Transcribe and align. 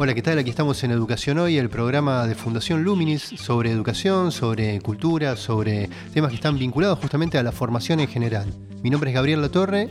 Hola, 0.00 0.14
¿qué 0.14 0.22
tal? 0.22 0.38
Aquí 0.38 0.48
estamos 0.48 0.84
en 0.84 0.92
Educación 0.92 1.38
Hoy, 1.38 1.58
el 1.58 1.68
programa 1.68 2.24
de 2.28 2.36
Fundación 2.36 2.84
Luminis 2.84 3.22
sobre 3.36 3.72
educación, 3.72 4.30
sobre 4.30 4.80
cultura, 4.80 5.34
sobre 5.34 5.90
temas 6.14 6.30
que 6.30 6.36
están 6.36 6.56
vinculados 6.56 7.00
justamente 7.00 7.36
a 7.36 7.42
la 7.42 7.50
formación 7.50 7.98
en 7.98 8.06
general. 8.06 8.46
Mi 8.80 8.90
nombre 8.90 9.10
es 9.10 9.14
Gabriel 9.16 9.42
Latorre. 9.42 9.88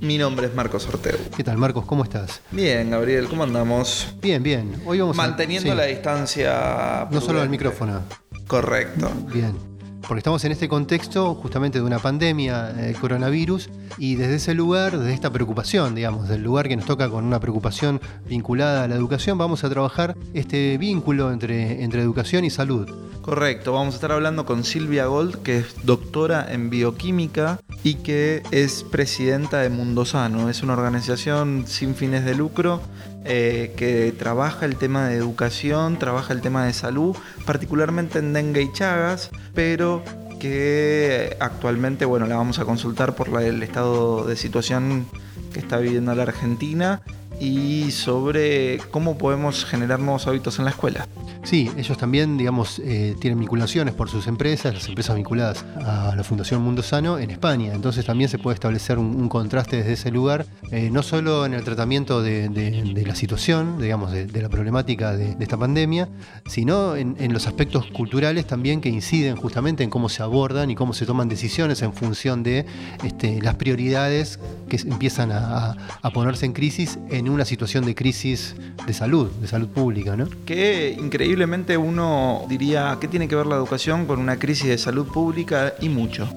Mi 0.00 0.16
nombre 0.16 0.46
es 0.46 0.54
Marcos 0.54 0.88
Ortego. 0.88 1.18
¿Qué 1.36 1.44
tal, 1.44 1.58
Marcos? 1.58 1.84
¿Cómo 1.84 2.04
estás? 2.04 2.40
Bien, 2.52 2.88
Gabriel, 2.88 3.28
¿cómo 3.28 3.42
andamos? 3.42 4.14
Bien, 4.22 4.42
bien. 4.42 4.80
Hoy 4.86 5.00
vamos 5.00 5.14
Manteniendo 5.14 5.74
la 5.74 5.84
distancia. 5.84 7.06
No 7.10 7.20
solo 7.20 7.42
al 7.42 7.50
micrófono. 7.50 8.00
Correcto. 8.46 9.10
Bien 9.30 9.73
porque 10.06 10.18
estamos 10.18 10.44
en 10.44 10.52
este 10.52 10.68
contexto 10.68 11.34
justamente 11.34 11.78
de 11.78 11.84
una 11.84 11.98
pandemia, 11.98 12.70
el 12.88 12.96
coronavirus, 12.96 13.70
y 13.98 14.16
desde 14.16 14.36
ese 14.36 14.54
lugar, 14.54 14.98
desde 14.98 15.14
esta 15.14 15.30
preocupación, 15.30 15.94
digamos, 15.94 16.28
del 16.28 16.42
lugar 16.42 16.68
que 16.68 16.76
nos 16.76 16.86
toca 16.86 17.08
con 17.08 17.24
una 17.24 17.40
preocupación 17.40 18.00
vinculada 18.28 18.84
a 18.84 18.88
la 18.88 18.94
educación, 18.94 19.38
vamos 19.38 19.64
a 19.64 19.70
trabajar 19.70 20.16
este 20.34 20.78
vínculo 20.78 21.32
entre, 21.32 21.82
entre 21.82 22.02
educación 22.02 22.44
y 22.44 22.50
salud. 22.50 22.88
Correcto, 23.22 23.72
vamos 23.72 23.94
a 23.94 23.96
estar 23.96 24.12
hablando 24.12 24.44
con 24.44 24.64
Silvia 24.64 25.06
Gold, 25.06 25.42
que 25.42 25.58
es 25.58 25.74
doctora 25.84 26.46
en 26.52 26.68
bioquímica 26.68 27.58
y 27.84 27.96
que 27.96 28.42
es 28.50 28.82
presidenta 28.82 29.60
de 29.60 29.68
Mundo 29.68 30.06
Sano. 30.06 30.48
Es 30.48 30.62
una 30.62 30.72
organización 30.72 31.66
sin 31.68 31.94
fines 31.94 32.24
de 32.24 32.34
lucro 32.34 32.80
eh, 33.24 33.74
que 33.76 34.12
trabaja 34.12 34.64
el 34.64 34.76
tema 34.76 35.06
de 35.06 35.16
educación, 35.16 35.98
trabaja 35.98 36.32
el 36.32 36.40
tema 36.40 36.64
de 36.64 36.72
salud, 36.72 37.14
particularmente 37.44 38.18
en 38.18 38.32
dengue 38.32 38.62
y 38.62 38.72
chagas, 38.72 39.30
pero 39.54 40.02
que 40.40 41.36
actualmente, 41.40 42.06
bueno, 42.06 42.26
la 42.26 42.36
vamos 42.36 42.58
a 42.58 42.64
consultar 42.64 43.14
por 43.14 43.28
el 43.40 43.62
estado 43.62 44.26
de 44.26 44.36
situación 44.36 45.06
que 45.52 45.60
está 45.60 45.76
viviendo 45.76 46.14
la 46.14 46.24
Argentina 46.24 47.02
y 47.38 47.90
sobre 47.90 48.78
cómo 48.90 49.18
podemos 49.18 49.66
generar 49.66 50.00
nuevos 50.00 50.26
hábitos 50.26 50.58
en 50.58 50.64
la 50.64 50.70
escuela. 50.70 51.06
Sí, 51.44 51.70
ellos 51.76 51.98
también, 51.98 52.38
digamos, 52.38 52.78
eh, 52.78 53.14
tienen 53.20 53.38
vinculaciones 53.38 53.92
por 53.92 54.08
sus 54.08 54.26
empresas, 54.26 54.72
las 54.72 54.88
empresas 54.88 55.14
vinculadas 55.14 55.62
a 55.84 56.14
la 56.16 56.24
Fundación 56.24 56.62
Mundo 56.62 56.82
Sano 56.82 57.18
en 57.18 57.30
España. 57.30 57.74
Entonces 57.74 58.06
también 58.06 58.30
se 58.30 58.38
puede 58.38 58.54
establecer 58.54 58.98
un, 58.98 59.28
contraste 59.28 59.76
desde 59.76 59.92
ese 59.92 60.10
lugar, 60.10 60.46
eh, 60.70 60.88
no 60.90 61.02
solo 61.02 61.44
en 61.44 61.52
el 61.52 61.62
tratamiento 61.62 62.22
de, 62.22 63.04
la 63.06 63.14
situación, 63.14 63.78
digamos, 63.78 64.10
de, 64.10 64.42
la 64.42 64.48
problemática 64.48 65.14
de, 65.14 65.36
esta 65.38 65.58
pandemia, 65.58 66.08
sino 66.46 66.96
en, 66.96 67.32
los 67.32 67.46
aspectos 67.46 67.86
culturales 67.88 68.46
también 68.46 68.80
que 68.80 68.88
inciden 68.88 69.36
justamente 69.36 69.84
en 69.84 69.90
cómo 69.90 70.08
se 70.08 70.22
abordan 70.22 70.70
y 70.70 70.74
cómo 70.74 70.94
se 70.94 71.04
toman 71.04 71.28
decisiones 71.28 71.82
en 71.82 71.92
función 71.92 72.42
de 72.42 72.64
este, 73.04 73.42
las 73.42 73.56
prioridades 73.56 74.38
que 74.68 74.76
empiezan 74.76 75.30
a, 75.30 75.76
a 76.00 76.10
ponerse 76.10 76.46
en 76.46 76.54
crisis 76.54 76.98
en 77.10 77.28
una 77.28 77.44
situación 77.44 77.84
de 77.84 77.94
crisis 77.94 78.54
de 78.86 78.94
salud, 78.94 79.30
de 79.40 79.48
salud 79.48 79.68
pública, 79.68 80.16
¿no? 80.16 80.28
Qué 80.46 80.96
increíble 80.98 81.33
Posiblemente 81.34 81.76
uno 81.76 82.46
diría, 82.48 82.96
¿qué 83.00 83.08
tiene 83.08 83.26
que 83.26 83.34
ver 83.34 83.46
la 83.46 83.56
educación 83.56 84.06
con 84.06 84.20
una 84.20 84.38
crisis 84.38 84.68
de 84.68 84.78
salud 84.78 85.08
pública? 85.08 85.74
Y 85.80 85.88
mucho. 85.88 86.28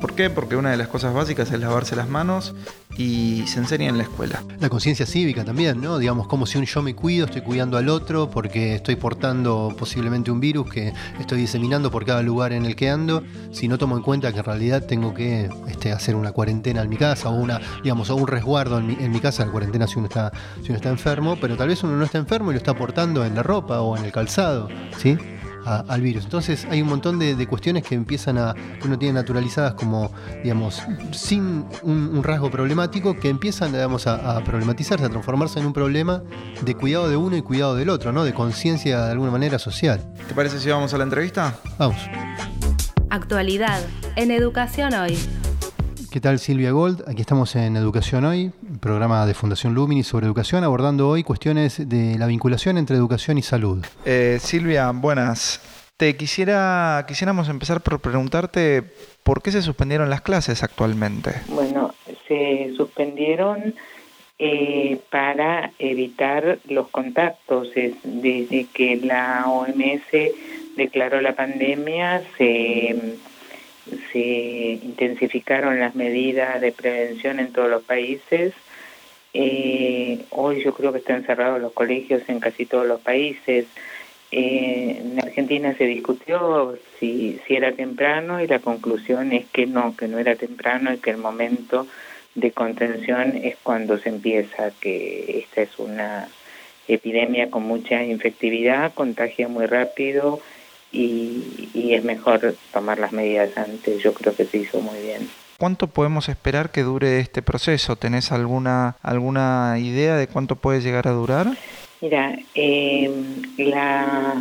¿Por 0.00 0.14
qué? 0.14 0.30
Porque 0.30 0.56
una 0.56 0.70
de 0.70 0.78
las 0.78 0.88
cosas 0.88 1.12
básicas 1.12 1.52
es 1.52 1.60
lavarse 1.60 1.94
las 1.94 2.08
manos 2.08 2.54
y 2.98 3.46
se 3.46 3.58
enseña 3.58 3.88
en 3.88 3.98
la 3.98 4.04
escuela. 4.04 4.42
La 4.60 4.68
conciencia 4.68 5.06
cívica 5.06 5.44
también, 5.44 5.80
¿no? 5.80 5.98
Digamos, 5.98 6.26
como 6.26 6.46
si 6.46 6.58
un 6.58 6.64
yo 6.64 6.82
me 6.82 6.94
cuido, 6.94 7.26
estoy 7.26 7.42
cuidando 7.42 7.76
al 7.76 7.88
otro 7.88 8.30
porque 8.30 8.74
estoy 8.74 8.96
portando 8.96 9.74
posiblemente 9.78 10.30
un 10.30 10.40
virus 10.40 10.70
que 10.70 10.92
estoy 11.18 11.38
diseminando 11.40 11.90
por 11.90 12.04
cada 12.04 12.22
lugar 12.22 12.52
en 12.52 12.64
el 12.64 12.76
que 12.76 12.88
ando, 12.88 13.22
si 13.52 13.68
no 13.68 13.78
tomo 13.78 13.96
en 13.96 14.02
cuenta 14.02 14.32
que 14.32 14.38
en 14.38 14.44
realidad 14.44 14.84
tengo 14.86 15.14
que 15.14 15.50
este, 15.68 15.92
hacer 15.92 16.16
una 16.16 16.32
cuarentena 16.32 16.82
en 16.82 16.88
mi 16.88 16.96
casa 16.96 17.28
o 17.28 17.34
una, 17.34 17.60
digamos, 17.82 18.10
o 18.10 18.16
un 18.16 18.26
resguardo 18.26 18.78
en 18.78 19.10
mi, 19.10 19.20
casa, 19.20 19.44
la 19.44 19.52
cuarentena 19.52 19.86
si 19.86 19.98
uno, 19.98 20.08
está, 20.08 20.32
si 20.62 20.68
uno 20.68 20.76
está 20.76 20.90
enfermo, 20.90 21.36
pero 21.40 21.56
tal 21.56 21.68
vez 21.68 21.82
uno 21.82 21.96
no 21.96 22.04
está 22.04 22.18
enfermo 22.18 22.50
y 22.50 22.54
lo 22.54 22.58
está 22.58 22.74
portando 22.74 23.24
en 23.24 23.34
la 23.34 23.42
ropa 23.42 23.80
o 23.80 23.96
en 23.96 24.04
el 24.04 24.12
calzado, 24.12 24.68
¿sí? 24.98 25.16
Al 25.66 26.00
virus. 26.00 26.24
Entonces 26.24 26.66
hay 26.70 26.80
un 26.80 26.88
montón 26.88 27.18
de, 27.18 27.46
cuestiones 27.46 27.82
que 27.82 27.94
empiezan 27.94 28.38
a, 28.38 28.54
que 28.54 28.86
uno 28.86 28.98
tiene 28.98 29.14
naturalizadas 29.14 29.74
como, 29.74 30.10
digamos, 30.42 30.82
sin 31.12 31.66
un, 31.82 32.22
rasgo 32.22 32.50
problemático, 32.50 33.16
que 33.16 33.28
empiezan, 33.28 33.72
digamos, 33.72 34.06
a, 34.06 34.42
problematizarse, 34.44 35.04
a 35.04 35.08
transformarse 35.08 35.60
en 35.60 35.66
un 35.66 35.72
problema 35.72 36.22
de 36.62 36.74
cuidado 36.74 37.08
de 37.08 37.16
uno 37.16 37.36
y 37.36 37.42
cuidado 37.42 37.74
del 37.74 37.88
otro, 37.88 38.12
¿no? 38.12 38.24
De 38.24 38.32
conciencia 38.32 39.04
de 39.04 39.12
alguna 39.12 39.30
manera 39.30 39.58
social. 39.58 40.00
¿Te 40.28 40.34
parece 40.34 40.58
si 40.60 40.68
vamos 40.68 40.92
a 40.94 40.98
la 40.98 41.04
entrevista? 41.04 41.54
Vamos. 41.78 41.98
Actualidad 43.10 43.80
en 44.16 44.30
Educación 44.30 44.94
Hoy. 44.94 45.16
¿Qué 46.16 46.20
tal 46.22 46.38
Silvia 46.38 46.70
Gold? 46.70 47.06
Aquí 47.06 47.20
estamos 47.20 47.54
en 47.56 47.76
Educación 47.76 48.24
Hoy, 48.24 48.50
programa 48.80 49.26
de 49.26 49.34
Fundación 49.34 49.74
Lumini 49.74 50.02
sobre 50.02 50.24
educación, 50.24 50.64
abordando 50.64 51.10
hoy 51.10 51.22
cuestiones 51.22 51.90
de 51.90 52.16
la 52.18 52.26
vinculación 52.26 52.78
entre 52.78 52.96
educación 52.96 53.36
y 53.36 53.42
salud. 53.42 53.84
Eh, 54.06 54.38
Silvia, 54.40 54.92
buenas. 54.92 55.60
Te 55.98 56.16
quisiera, 56.16 57.04
quisiéramos 57.06 57.50
empezar 57.50 57.82
por 57.82 58.00
preguntarte 58.00 58.82
por 59.24 59.42
qué 59.42 59.52
se 59.52 59.60
suspendieron 59.60 60.08
las 60.08 60.22
clases 60.22 60.62
actualmente. 60.62 61.32
Bueno, 61.48 61.94
se 62.26 62.72
suspendieron 62.78 63.74
eh, 64.38 64.98
para 65.10 65.72
evitar 65.78 66.60
los 66.66 66.88
contactos. 66.88 67.68
Desde 67.74 68.68
que 68.72 68.96
la 68.96 69.44
OMS 69.48 70.32
declaró 70.78 71.20
la 71.20 71.36
pandemia, 71.36 72.22
se 72.38 73.18
se 74.12 74.18
intensificaron 74.82 75.78
las 75.78 75.94
medidas 75.94 76.60
de 76.60 76.72
prevención 76.72 77.40
en 77.40 77.52
todos 77.52 77.70
los 77.70 77.82
países. 77.82 78.52
Eh, 79.32 80.24
hoy 80.30 80.62
yo 80.62 80.72
creo 80.74 80.92
que 80.92 80.98
están 80.98 81.24
cerrados 81.24 81.60
los 81.60 81.72
colegios 81.72 82.22
en 82.28 82.40
casi 82.40 82.66
todos 82.66 82.86
los 82.86 83.00
países. 83.00 83.66
Eh, 84.32 85.02
en 85.02 85.20
Argentina 85.20 85.74
se 85.76 85.84
discutió 85.84 86.76
si, 86.98 87.40
si 87.46 87.54
era 87.54 87.72
temprano 87.72 88.42
y 88.42 88.46
la 88.46 88.58
conclusión 88.58 89.32
es 89.32 89.46
que 89.46 89.66
no, 89.66 89.96
que 89.96 90.08
no 90.08 90.18
era 90.18 90.34
temprano 90.36 90.92
y 90.92 90.98
que 90.98 91.10
el 91.10 91.18
momento 91.18 91.86
de 92.34 92.50
contención 92.52 93.36
es 93.36 93.56
cuando 93.62 93.98
se 93.98 94.10
empieza, 94.10 94.70
que 94.80 95.38
esta 95.38 95.62
es 95.62 95.78
una 95.78 96.28
epidemia 96.88 97.50
con 97.50 97.64
mucha 97.64 98.04
infectividad, 98.04 98.94
contagia 98.94 99.48
muy 99.48 99.66
rápido, 99.66 100.40
y, 100.92 101.92
es 101.92 102.04
mejor 102.04 102.56
tomar 102.72 102.98
las 102.98 103.12
medidas 103.12 103.56
antes. 103.56 104.02
Yo 104.02 104.12
creo 104.12 104.34
que 104.34 104.44
se 104.44 104.58
hizo 104.58 104.80
muy 104.80 104.98
bien. 105.00 105.28
¿Cuánto 105.58 105.86
podemos 105.86 106.28
esperar 106.28 106.70
que 106.70 106.82
dure 106.82 107.20
este 107.20 107.42
proceso? 107.42 107.96
¿Tenés 107.96 108.32
alguna, 108.32 108.96
alguna 109.02 109.76
idea 109.78 110.16
de 110.16 110.26
cuánto 110.26 110.56
puede 110.56 110.80
llegar 110.80 111.08
a 111.08 111.12
durar? 111.12 111.56
Mira, 112.00 112.36
em, 112.54 113.42
la, 113.56 114.34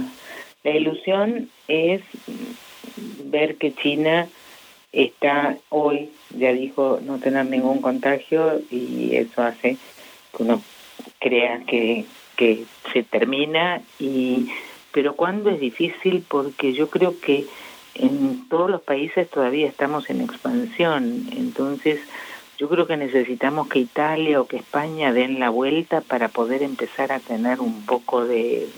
la 0.64 0.72
ilusión 0.72 1.50
es 1.68 2.02
ver 3.26 3.56
que 3.56 3.74
China 3.74 4.28
está 4.92 5.58
hoy, 5.70 6.10
ya 6.38 6.52
dijo, 6.54 7.00
no 7.04 7.20
tener 7.20 7.46
ningún 7.46 7.82
contagio 7.82 8.62
y 8.72 9.16
eso 9.16 9.44
hace 9.44 9.78
que 10.36 10.44
uno 10.44 10.62
crea 11.20 11.62
que, 11.68 12.06
que 12.36 12.64
se 12.94 13.04
termina 13.04 13.82
y 14.00 14.50
pero 14.96 15.14
cuando 15.14 15.50
es 15.50 15.60
difícil 15.60 16.24
porque 16.26 16.72
yo 16.72 16.90
creo 16.90 17.20
que 17.20 17.46
en 17.96 18.48
todos 18.48 18.70
los 18.70 18.82
países 18.82 19.30
todavía 19.30 19.68
estamos 19.68 20.10
en 20.10 20.22
expansión, 20.22 21.28
entonces 21.36 22.00
yo 22.58 22.70
creo 22.70 22.88
que 22.88 22.96
necesitamos 22.96 23.68
que 23.68 23.80
Italia 23.80 24.40
o 24.40 24.48
que 24.48 24.56
España 24.56 25.12
den 25.12 25.38
la 25.42 25.50
vuelta 25.50 26.00
para 26.00 26.30
poder 26.30 26.64
empezar 26.64 27.12
a 27.12 27.20
tener 27.20 27.60
un 27.60 27.86
poco 27.86 28.24
de, 28.24 28.70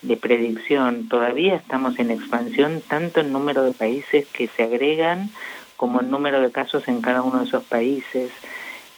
de 0.00 0.16
predicción. 0.16 1.06
Todavía 1.10 1.54
estamos 1.56 1.98
en 1.98 2.10
expansión 2.10 2.82
tanto 2.88 3.20
en 3.20 3.30
número 3.30 3.62
de 3.62 3.72
países 3.72 4.26
que 4.28 4.48
se 4.48 4.62
agregan 4.62 5.28
como 5.76 6.00
en 6.00 6.10
número 6.10 6.40
de 6.40 6.50
casos 6.50 6.88
en 6.88 7.02
cada 7.02 7.20
uno 7.20 7.40
de 7.40 7.44
esos 7.44 7.64
países. 7.64 8.30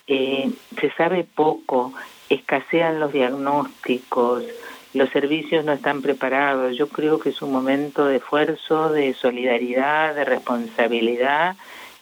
Eh, 0.07 0.51
se 0.79 0.89
sabe 0.91 1.25
poco, 1.25 1.91
escasean 2.29 3.01
los 3.01 3.11
diagnósticos, 3.11 4.45
los 4.97 5.09
servicios 5.09 5.63
no 5.63 5.73
están 5.73 6.01
preparados. 6.01 6.75
Yo 6.75 6.89
creo 6.89 7.19
que 7.19 7.29
es 7.29 7.41
un 7.41 7.51
momento 7.51 8.05
de 8.05 8.17
esfuerzo, 8.17 8.89
de 8.89 9.13
solidaridad, 9.13 10.15
de 10.15 10.25
responsabilidad 10.25 11.55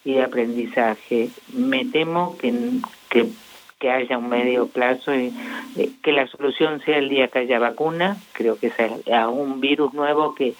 y 0.04 0.14
de 0.14 0.24
aprendizaje. 0.24 1.30
Me 1.54 1.86
temo 1.86 2.38
que, 2.38 2.54
que, 3.10 3.30
haya 3.92 4.18
un 4.18 4.30
medio 4.30 4.68
plazo 4.68 5.14
y 5.14 5.32
eh, 5.78 5.92
que 6.02 6.12
la 6.12 6.26
solución 6.26 6.82
sea 6.82 6.98
el 6.98 7.10
día 7.10 7.28
que 7.28 7.40
haya 7.40 7.60
vacuna. 7.60 8.18
Creo 8.34 8.58
que 8.58 8.68
es 8.68 9.12
a 9.12 9.28
un 9.30 9.62
virus 9.62 9.94
nuevo 9.94 10.34
que, 10.34 10.56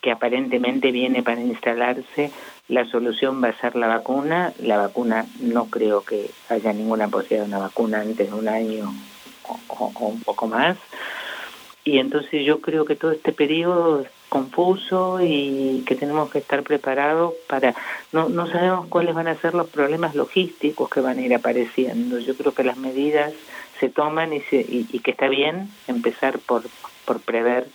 que 0.00 0.10
aparentemente 0.10 0.90
viene 0.90 1.22
para 1.22 1.40
instalarse, 1.42 2.30
la 2.68 2.84
solución 2.86 3.42
va 3.42 3.48
a 3.48 3.60
ser 3.60 3.76
la 3.76 3.86
vacuna. 3.86 4.52
La 4.60 4.76
vacuna 4.76 5.26
no 5.40 5.66
creo 5.66 6.02
que 6.02 6.30
haya 6.48 6.72
ninguna 6.72 7.08
posibilidad 7.08 7.44
de 7.44 7.48
una 7.48 7.58
vacuna 7.58 8.00
antes 8.00 8.30
de 8.30 8.36
un 8.36 8.48
año 8.48 8.92
o, 9.68 9.92
un 10.00 10.20
poco 10.22 10.48
más. 10.48 10.76
Y 11.86 12.00
entonces 12.00 12.44
yo 12.44 12.60
creo 12.60 12.84
que 12.84 12.96
todo 12.96 13.12
este 13.12 13.30
periodo 13.32 14.00
es 14.00 14.08
confuso 14.28 15.20
y 15.22 15.84
que 15.86 15.94
tenemos 15.94 16.28
que 16.32 16.38
estar 16.38 16.64
preparados 16.64 17.32
para... 17.48 17.76
No, 18.10 18.28
no 18.28 18.48
sabemos 18.48 18.88
cuáles 18.88 19.14
van 19.14 19.28
a 19.28 19.36
ser 19.36 19.54
los 19.54 19.68
problemas 19.68 20.16
logísticos 20.16 20.90
que 20.90 21.00
van 21.00 21.18
a 21.18 21.22
ir 21.22 21.32
apareciendo. 21.32 22.18
Yo 22.18 22.36
creo 22.36 22.52
que 22.52 22.64
las 22.64 22.76
medidas 22.76 23.32
se 23.78 23.88
toman 23.88 24.32
y, 24.32 24.40
se, 24.40 24.66
y, 24.68 24.98
que 24.98 25.12
está 25.12 25.28
bien 25.28 25.70
empezar 25.86 26.40
por, 26.40 26.64
por 27.04 27.20
prever 27.20 27.68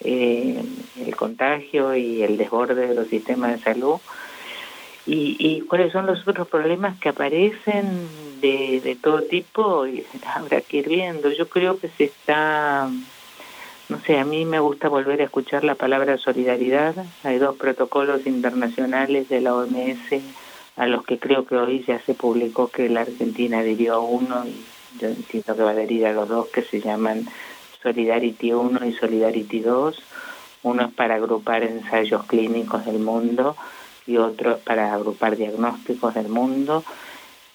eh, 0.00 0.64
el 1.04 1.14
contagio 1.14 1.94
y 1.94 2.22
el 2.22 2.38
desborde 2.38 2.86
de 2.86 2.94
los 2.94 3.08
sistemas 3.08 3.52
de 3.52 3.58
salud. 3.58 4.00
Y, 5.04 5.36
y 5.38 5.60
cuáles 5.60 5.92
son 5.92 6.06
los 6.06 6.26
otros 6.26 6.48
problemas 6.48 6.98
que 6.98 7.10
aparecen 7.10 8.08
de, 8.40 8.80
de 8.82 8.96
todo 8.96 9.20
tipo, 9.20 9.86
y 9.86 10.06
habrá 10.34 10.62
que 10.62 10.78
ir 10.78 10.88
viendo. 10.88 11.30
Yo 11.30 11.50
creo 11.50 11.78
que 11.78 11.88
se 11.88 12.04
está, 12.04 12.88
no 13.92 14.00
sé, 14.00 14.18
a 14.18 14.24
mí 14.24 14.46
me 14.46 14.58
gusta 14.58 14.88
volver 14.88 15.20
a 15.20 15.24
escuchar 15.24 15.64
la 15.64 15.74
palabra 15.74 16.16
solidaridad. 16.16 16.94
Hay 17.24 17.36
dos 17.36 17.56
protocolos 17.56 18.26
internacionales 18.26 19.28
de 19.28 19.42
la 19.42 19.54
OMS 19.54 20.22
a 20.76 20.86
los 20.86 21.04
que 21.04 21.18
creo 21.18 21.44
que 21.44 21.56
hoy 21.56 21.84
ya 21.86 22.00
se 22.00 22.14
publicó 22.14 22.68
que 22.68 22.88
la 22.88 23.02
Argentina 23.02 23.58
adhirió 23.58 23.96
a 23.96 24.00
uno 24.00 24.46
y 24.46 24.64
yo 24.98 25.08
entiendo 25.08 25.54
que 25.54 25.62
va 25.62 25.68
a 25.68 25.72
adherir 25.74 26.06
a 26.06 26.14
los 26.14 26.26
dos 26.26 26.48
que 26.48 26.62
se 26.62 26.80
llaman 26.80 27.26
Solidarity 27.82 28.54
1 28.54 28.86
y 28.86 28.94
Solidarity 28.94 29.60
2. 29.60 30.02
Uno 30.62 30.86
es 30.86 30.94
para 30.94 31.16
agrupar 31.16 31.62
ensayos 31.62 32.24
clínicos 32.24 32.86
del 32.86 32.98
mundo 32.98 33.56
y 34.06 34.16
otro 34.16 34.52
es 34.52 34.62
para 34.62 34.94
agrupar 34.94 35.36
diagnósticos 35.36 36.14
del 36.14 36.30
mundo. 36.30 36.82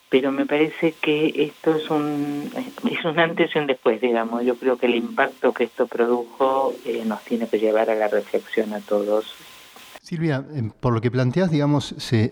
Pero 0.09 0.31
me 0.31 0.45
parece 0.45 0.94
que 0.94 1.33
esto 1.36 1.75
es 1.75 1.89
un, 1.89 2.50
es 2.89 3.04
un 3.04 3.19
antes 3.19 3.54
y 3.54 3.59
un 3.59 3.68
después, 3.68 4.00
digamos. 4.00 4.45
Yo 4.45 4.56
creo 4.56 4.77
que 4.77 4.86
el 4.86 4.95
impacto 4.95 5.54
que 5.54 5.65
esto 5.65 5.86
produjo 5.86 6.74
eh, 6.86 7.04
nos 7.06 7.21
tiene 7.24 7.48
que 7.48 7.59
llevar 7.59 7.89
a 7.89 7.95
la 7.95 8.07
reflexión 8.07 8.74
a 8.74 8.80
todos 8.80 9.36
Silvia, 10.07 10.45
em, 10.56 10.69
por 10.69 10.94
lo 10.94 11.01
que 11.01 11.12
planteas, 11.12 11.51
digamos, 11.51 11.94
se, 11.98 12.30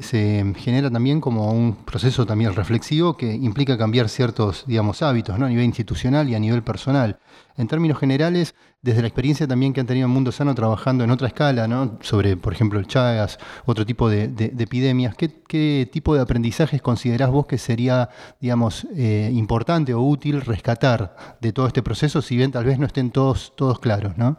genera 0.55 0.89
también 0.89 1.19
como 1.19 1.51
un 1.51 1.75
proceso 1.83 2.25
también 2.25 2.55
reflexivo 2.55 3.17
que 3.17 3.33
implica 3.33 3.77
cambiar 3.77 4.07
ciertos, 4.07 4.63
digamos, 4.65 5.01
hábitos, 5.01 5.37
¿no? 5.37 5.45
A 5.45 5.49
nivel 5.49 5.65
institucional 5.65 6.29
y 6.29 6.35
a 6.35 6.39
nivel 6.39 6.63
personal. 6.63 7.19
En 7.57 7.67
términos 7.67 7.99
generales, 7.99 8.55
desde 8.81 9.01
la 9.01 9.09
experiencia 9.09 9.45
también 9.45 9.73
que 9.73 9.81
han 9.81 9.87
tenido 9.87 10.05
en 10.05 10.13
Mundo 10.13 10.31
Sano 10.31 10.55
trabajando 10.55 11.03
en 11.03 11.11
otra 11.11 11.27
escala, 11.27 11.67
¿no? 11.67 11.97
Sobre, 11.99 12.37
por 12.37 12.53
ejemplo, 12.53 12.79
el 12.79 12.87
Chagas, 12.87 13.39
otro 13.65 13.85
tipo 13.85 14.09
de, 14.09 14.23
epidemias, 14.57 15.13
¿qué, 15.17 15.89
tipo 15.91 16.15
de 16.15 16.21
aprendizajes 16.21 16.81
considerás 16.81 17.29
vos 17.29 17.45
que 17.45 17.57
sería, 17.57 18.07
digamos, 18.39 18.87
eh, 18.95 19.29
importante 19.33 19.93
o 19.93 20.01
útil 20.01 20.39
rescatar 20.39 21.17
de 21.41 21.51
todo 21.51 21.67
este 21.67 21.83
proceso, 21.83 22.21
si 22.21 22.37
bien 22.37 22.53
tal 22.53 22.63
vez 22.63 22.79
no 22.79 22.85
estén 22.85 23.11
todos, 23.11 23.51
todos 23.57 23.79
claros, 23.79 24.17
¿no? 24.17 24.37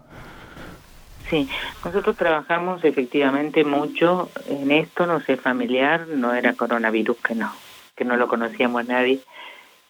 Sí, 1.28 1.48
nosotros 1.84 2.16
trabajamos 2.16 2.84
efectivamente 2.84 3.64
mucho 3.64 4.30
en 4.48 4.70
esto, 4.70 5.06
no 5.06 5.20
sé, 5.20 5.36
familiar, 5.36 6.06
no 6.06 6.34
era 6.34 6.54
coronavirus 6.54 7.16
que 7.16 7.34
no, 7.34 7.52
que 7.96 8.04
no 8.04 8.16
lo 8.16 8.28
conocíamos 8.28 8.86
nadie, 8.86 9.20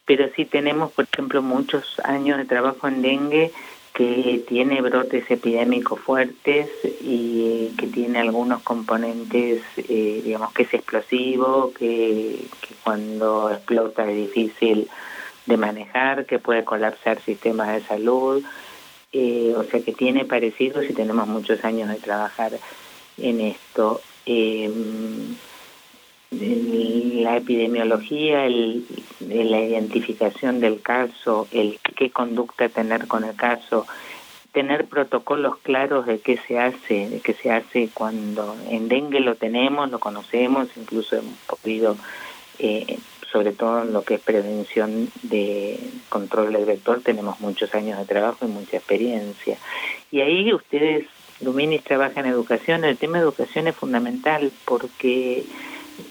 pero 0.06 0.28
sí 0.34 0.46
tenemos, 0.46 0.92
por 0.92 1.06
ejemplo, 1.12 1.42
muchos 1.42 2.00
años 2.04 2.38
de 2.38 2.46
trabajo 2.46 2.88
en 2.88 3.02
dengue 3.02 3.52
que 3.92 4.44
tiene 4.46 4.82
brotes 4.82 5.30
epidémicos 5.30 5.98
fuertes 5.98 6.68
y 7.00 7.74
que 7.78 7.86
tiene 7.86 8.20
algunos 8.20 8.62
componentes, 8.62 9.62
eh, 9.76 10.20
digamos, 10.22 10.52
que 10.52 10.64
es 10.64 10.74
explosivo, 10.74 11.72
que, 11.72 12.46
que 12.60 12.74
cuando 12.84 13.50
explota 13.50 14.08
es 14.10 14.16
difícil 14.16 14.88
de 15.46 15.56
manejar, 15.56 16.26
que 16.26 16.38
puede 16.38 16.64
colapsar 16.64 17.20
sistemas 17.20 17.68
de 17.68 17.80
salud, 17.82 18.44
eh, 19.12 19.54
o 19.56 19.64
sea 19.64 19.80
que 19.80 19.92
tiene 19.92 20.24
parecidos 20.24 20.84
y 20.88 20.92
tenemos 20.92 21.26
muchos 21.26 21.64
años 21.64 21.88
de 21.88 21.96
trabajar 21.96 22.52
en 23.18 23.40
esto. 23.40 24.00
Eh, 24.26 24.70
la 26.30 27.36
epidemiología, 27.36 28.46
el, 28.46 28.84
la 29.20 29.60
identificación 29.60 30.60
del 30.60 30.82
caso, 30.82 31.46
el 31.52 31.78
qué 31.96 32.10
conducta 32.10 32.68
tener 32.68 33.06
con 33.06 33.24
el 33.24 33.36
caso, 33.36 33.86
tener 34.52 34.86
protocolos 34.86 35.58
claros 35.58 36.06
de 36.06 36.18
qué 36.18 36.38
se 36.48 36.58
hace, 36.58 37.08
de 37.08 37.20
qué 37.20 37.34
se 37.34 37.52
hace 37.52 37.90
cuando 37.94 38.56
en 38.70 38.88
dengue 38.88 39.20
lo 39.20 39.36
tenemos, 39.36 39.90
lo 39.90 40.00
conocemos, 40.00 40.68
incluso 40.76 41.16
hemos 41.16 41.38
podido 41.46 41.96
eh, 42.58 42.98
sobre 43.30 43.52
todo 43.52 43.82
en 43.82 43.92
lo 43.92 44.02
que 44.02 44.14
es 44.14 44.20
prevención 44.20 45.10
de 45.22 45.78
control 46.08 46.52
del 46.52 46.64
vector, 46.64 47.00
tenemos 47.02 47.40
muchos 47.40 47.74
años 47.74 47.98
de 47.98 48.04
trabajo 48.04 48.46
y 48.46 48.48
mucha 48.48 48.76
experiencia. 48.76 49.58
Y 50.10 50.20
ahí 50.20 50.52
ustedes, 50.52 51.06
Luminis, 51.40 51.82
trabajan 51.82 52.26
en 52.26 52.32
educación. 52.32 52.84
El 52.84 52.96
tema 52.96 53.18
de 53.18 53.24
educación 53.24 53.66
es 53.68 53.76
fundamental 53.76 54.52
porque 54.64 55.44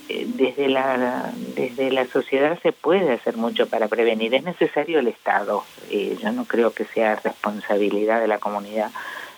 eh, 0.09 0.27
desde 0.35 0.67
la 0.67 1.31
desde 1.55 1.91
la 1.91 2.05
sociedad 2.07 2.59
se 2.61 2.71
puede 2.71 3.13
hacer 3.13 3.37
mucho 3.37 3.67
para 3.67 3.87
prevenir. 3.87 4.33
Es 4.33 4.43
necesario 4.43 4.99
el 4.99 5.07
Estado. 5.07 5.63
Eh, 5.89 6.17
yo 6.21 6.31
no 6.31 6.45
creo 6.45 6.73
que 6.73 6.85
sea 6.85 7.15
responsabilidad 7.15 8.19
de 8.19 8.27
la 8.27 8.39
comunidad, 8.39 8.91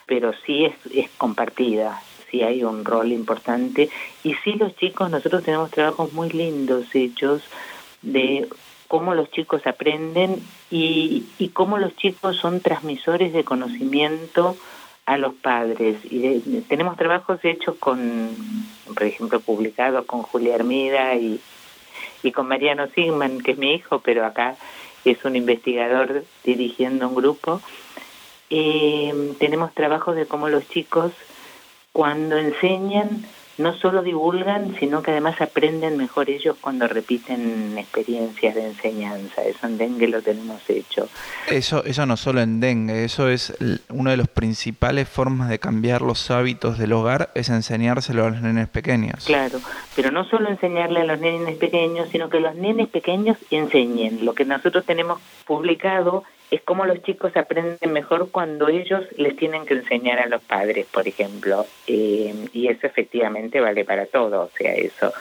pero 0.06 0.34
sí 0.46 0.66
es, 0.66 0.74
es 0.94 1.10
compartida 1.18 2.02
sí 2.30 2.44
hay 2.44 2.64
un 2.64 2.86
rol 2.86 3.12
importante 3.12 3.90
y 4.24 4.34
sí 4.44 4.54
los 4.54 4.76
chicos, 4.76 5.10
nosotros 5.10 5.44
tenemos 5.44 5.72
trabajos 5.72 6.14
muy 6.14 6.30
lindos 6.30 6.94
hechos 6.94 7.42
de 8.02 8.48
cómo 8.88 9.14
los 9.16 9.30
chicos 9.32 9.66
aprenden 9.68 10.42
y, 10.72 11.26
y 11.38 11.50
cómo 11.50 11.78
los 11.78 11.96
chicos 11.96 12.38
son 12.38 12.62
transmisores 12.62 13.34
de 13.34 13.44
conocimiento 13.44 14.56
a 15.08 15.18
los 15.18 15.34
padres. 15.34 15.98
Y 16.04 16.40
tenemos 16.68 16.98
trabajos 16.98 17.40
hechos 17.44 17.76
con, 17.80 18.30
por 18.86 19.04
ejemplo, 19.04 19.40
publicados 19.40 20.06
con 20.06 20.22
Julia 20.22 20.56
Hermida 20.56 21.16
y, 21.16 21.40
y 22.24 22.32
con 22.32 22.48
Mariano 22.48 22.88
Sigman, 22.94 23.40
que 23.40 23.52
es 23.52 23.58
mi 23.58 23.74
hijo, 23.74 24.00
pero 24.00 24.26
acá 24.26 24.58
es 25.06 25.24
un 25.24 25.36
investigador 25.36 26.26
dirigiendo 26.44 27.08
un 27.08 27.16
grupo. 27.16 27.62
Eh, 28.50 29.34
tenemos 29.40 29.74
trabajos 29.74 30.16
de 30.16 30.26
cómo 30.26 30.50
los 30.50 30.68
chicos, 30.68 31.14
cuando 31.98 32.38
enseñan, 32.38 33.24
no 33.58 33.76
solo 33.76 34.04
divulgan, 34.04 34.76
sino 34.80 35.02
que 35.02 35.10
además 35.10 35.42
aprenden 35.42 35.98
mejor 35.98 36.30
ellos 36.30 36.56
cuando 36.62 36.88
repiten 36.88 37.76
experiencias 37.76 38.54
de 38.54 38.68
enseñanza. 38.68 39.42
Eso 39.42 39.66
en 39.66 39.80
dengue 39.80 40.08
lo 40.08 40.22
tenemos 40.22 40.62
hecho. 40.70 41.10
Eso, 41.50 41.84
eso 41.86 42.06
no 42.06 42.16
solo 42.16 42.42
en 42.42 42.60
dengue, 42.60 43.04
eso 43.04 43.30
es 43.30 43.52
una 43.90 44.12
de 44.12 44.18
las 44.18 44.28
principales 44.28 45.10
formas 45.10 45.50
de 45.50 45.58
cambiar 45.58 46.04
los 46.04 46.30
hábitos 46.30 46.78
del 46.78 46.94
hogar, 46.94 47.32
es 47.34 47.50
enseñárselo 47.50 48.26
a 48.26 48.30
los 48.30 48.44
nenes 48.44 48.70
pequeños. 48.70 49.26
Claro, 49.26 49.60
pero 49.96 50.12
no 50.12 50.24
solo 50.26 50.50
enseñarle 50.50 51.02
a 51.02 51.06
los 51.06 51.20
nenes 51.20 51.56
pequeños, 51.56 52.10
sino 52.12 52.30
que 52.30 52.40
los 52.40 52.54
nenes 52.54 52.90
pequeños 52.90 53.40
enseñen. 53.50 54.24
Lo 54.24 54.36
que 54.36 54.46
nosotros 54.46 54.86
tenemos 54.86 55.20
publicado 55.48 56.26
es 56.50 56.62
como 56.62 56.86
los 56.86 57.02
chicos 57.04 57.36
aprenden 57.36 57.92
mejor 57.92 58.30
cuando 58.32 58.70
ellos 58.70 59.04
les 59.18 59.36
tienen 59.36 59.66
que 59.66 59.74
enseñar 59.74 60.20
a 60.20 60.28
los 60.28 60.42
padres, 60.42 60.86
por 60.86 61.08
ejemplo. 61.08 61.66
Eh, 61.88 62.34
y 62.54 62.68
eso 62.68 62.88
efectivamente 62.88 63.60
vale 63.60 63.84
para 63.84 64.06
todo. 64.06 64.44
O 64.44 64.50
sea, 64.58 64.74
eso, 64.74 65.12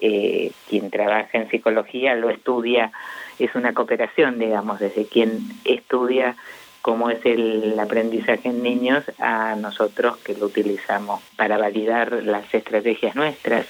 eh, 0.00 0.50
quien 0.68 0.90
trabaja 0.90 1.38
en 1.38 1.48
psicología 1.50 2.16
lo 2.16 2.30
estudia, 2.30 2.90
es 3.38 3.54
una 3.54 3.74
cooperación, 3.74 4.38
digamos, 4.38 4.80
desde 4.80 5.06
quien 5.06 5.40
estudia 5.64 6.36
cómo 6.82 7.10
es 7.10 7.24
el 7.26 7.78
aprendizaje 7.78 8.48
en 8.48 8.62
niños 8.62 9.04
a 9.18 9.56
nosotros 9.56 10.18
que 10.18 10.34
lo 10.34 10.46
utilizamos 10.46 11.20
para 11.36 11.58
validar 11.58 12.12
las 12.24 12.52
estrategias 12.54 13.14
nuestras. 13.16 13.66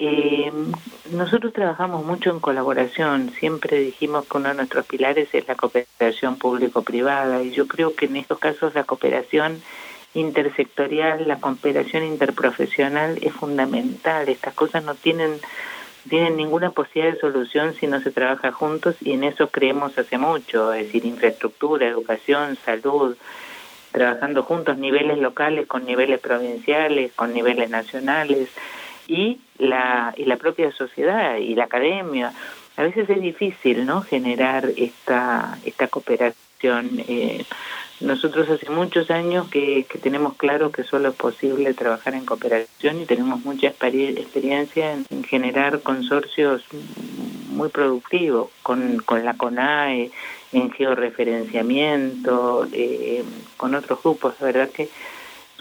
Eh, 0.00 0.52
nosotros 1.10 1.52
trabajamos 1.52 2.04
mucho 2.04 2.30
en 2.30 2.38
colaboración, 2.38 3.30
siempre 3.30 3.80
dijimos 3.80 4.26
que 4.26 4.36
uno 4.36 4.50
de 4.50 4.54
nuestros 4.54 4.86
pilares 4.86 5.28
es 5.32 5.48
la 5.48 5.56
cooperación 5.56 6.36
público-privada 6.36 7.42
y 7.42 7.50
yo 7.50 7.66
creo 7.66 7.96
que 7.96 8.06
en 8.06 8.14
estos 8.14 8.38
casos 8.38 8.76
la 8.76 8.84
cooperación 8.84 9.60
intersectorial, 10.14 11.26
la 11.26 11.40
cooperación 11.40 12.04
interprofesional 12.04 13.18
es 13.22 13.32
fundamental. 13.32 14.28
Estas 14.28 14.54
cosas 14.54 14.84
no 14.84 14.94
tienen, 14.94 15.40
tienen 16.08 16.36
ninguna 16.36 16.70
posibilidad 16.70 17.14
de 17.14 17.20
solución 17.20 17.74
si 17.74 17.88
no 17.88 18.00
se 18.00 18.12
trabaja 18.12 18.52
juntos 18.52 18.94
y 19.00 19.14
en 19.14 19.24
eso 19.24 19.48
creemos 19.48 19.98
hace 19.98 20.16
mucho, 20.16 20.72
es 20.72 20.86
decir, 20.86 21.06
infraestructura, 21.06 21.88
educación, 21.88 22.56
salud, 22.64 23.16
trabajando 23.90 24.44
juntos 24.44 24.78
niveles 24.78 25.18
locales 25.18 25.66
con 25.66 25.84
niveles 25.84 26.20
provinciales, 26.20 27.12
con 27.14 27.34
niveles 27.34 27.68
nacionales 27.68 28.48
y 29.08 29.40
la, 29.58 30.14
y 30.16 30.24
la 30.24 30.36
propia 30.36 30.72
sociedad 30.72 31.36
y 31.36 31.54
la 31.54 31.64
academia. 31.64 32.32
A 32.76 32.82
veces 32.82 33.10
es 33.10 33.20
difícil 33.20 33.86
¿no? 33.86 34.02
generar 34.02 34.70
esta, 34.76 35.58
esta 35.64 35.88
cooperación. 35.88 36.90
Eh, 37.08 37.44
nosotros 38.00 38.48
hace 38.48 38.70
muchos 38.70 39.10
años 39.10 39.48
que, 39.48 39.84
tenemos 40.00 40.36
claro 40.36 40.70
que 40.70 40.84
solo 40.84 41.08
es 41.08 41.16
posible 41.16 41.74
trabajar 41.74 42.14
en 42.14 42.24
cooperación 42.24 43.00
y 43.00 43.06
tenemos 43.06 43.44
mucha 43.44 43.68
experiencia 43.68 44.92
en, 44.92 45.24
generar 45.24 45.80
consorcios 45.80 46.62
muy 47.48 47.68
productivos 47.70 48.50
con, 48.62 48.98
con 48.98 49.24
la 49.24 49.34
CONAE, 49.34 50.12
en 50.52 50.70
georreferenciamiento, 50.70 52.66
eh, 52.72 53.24
con 53.56 53.74
otros 53.74 54.00
grupos. 54.02 54.34
La 54.40 54.46
verdad 54.46 54.70
que 54.70 54.88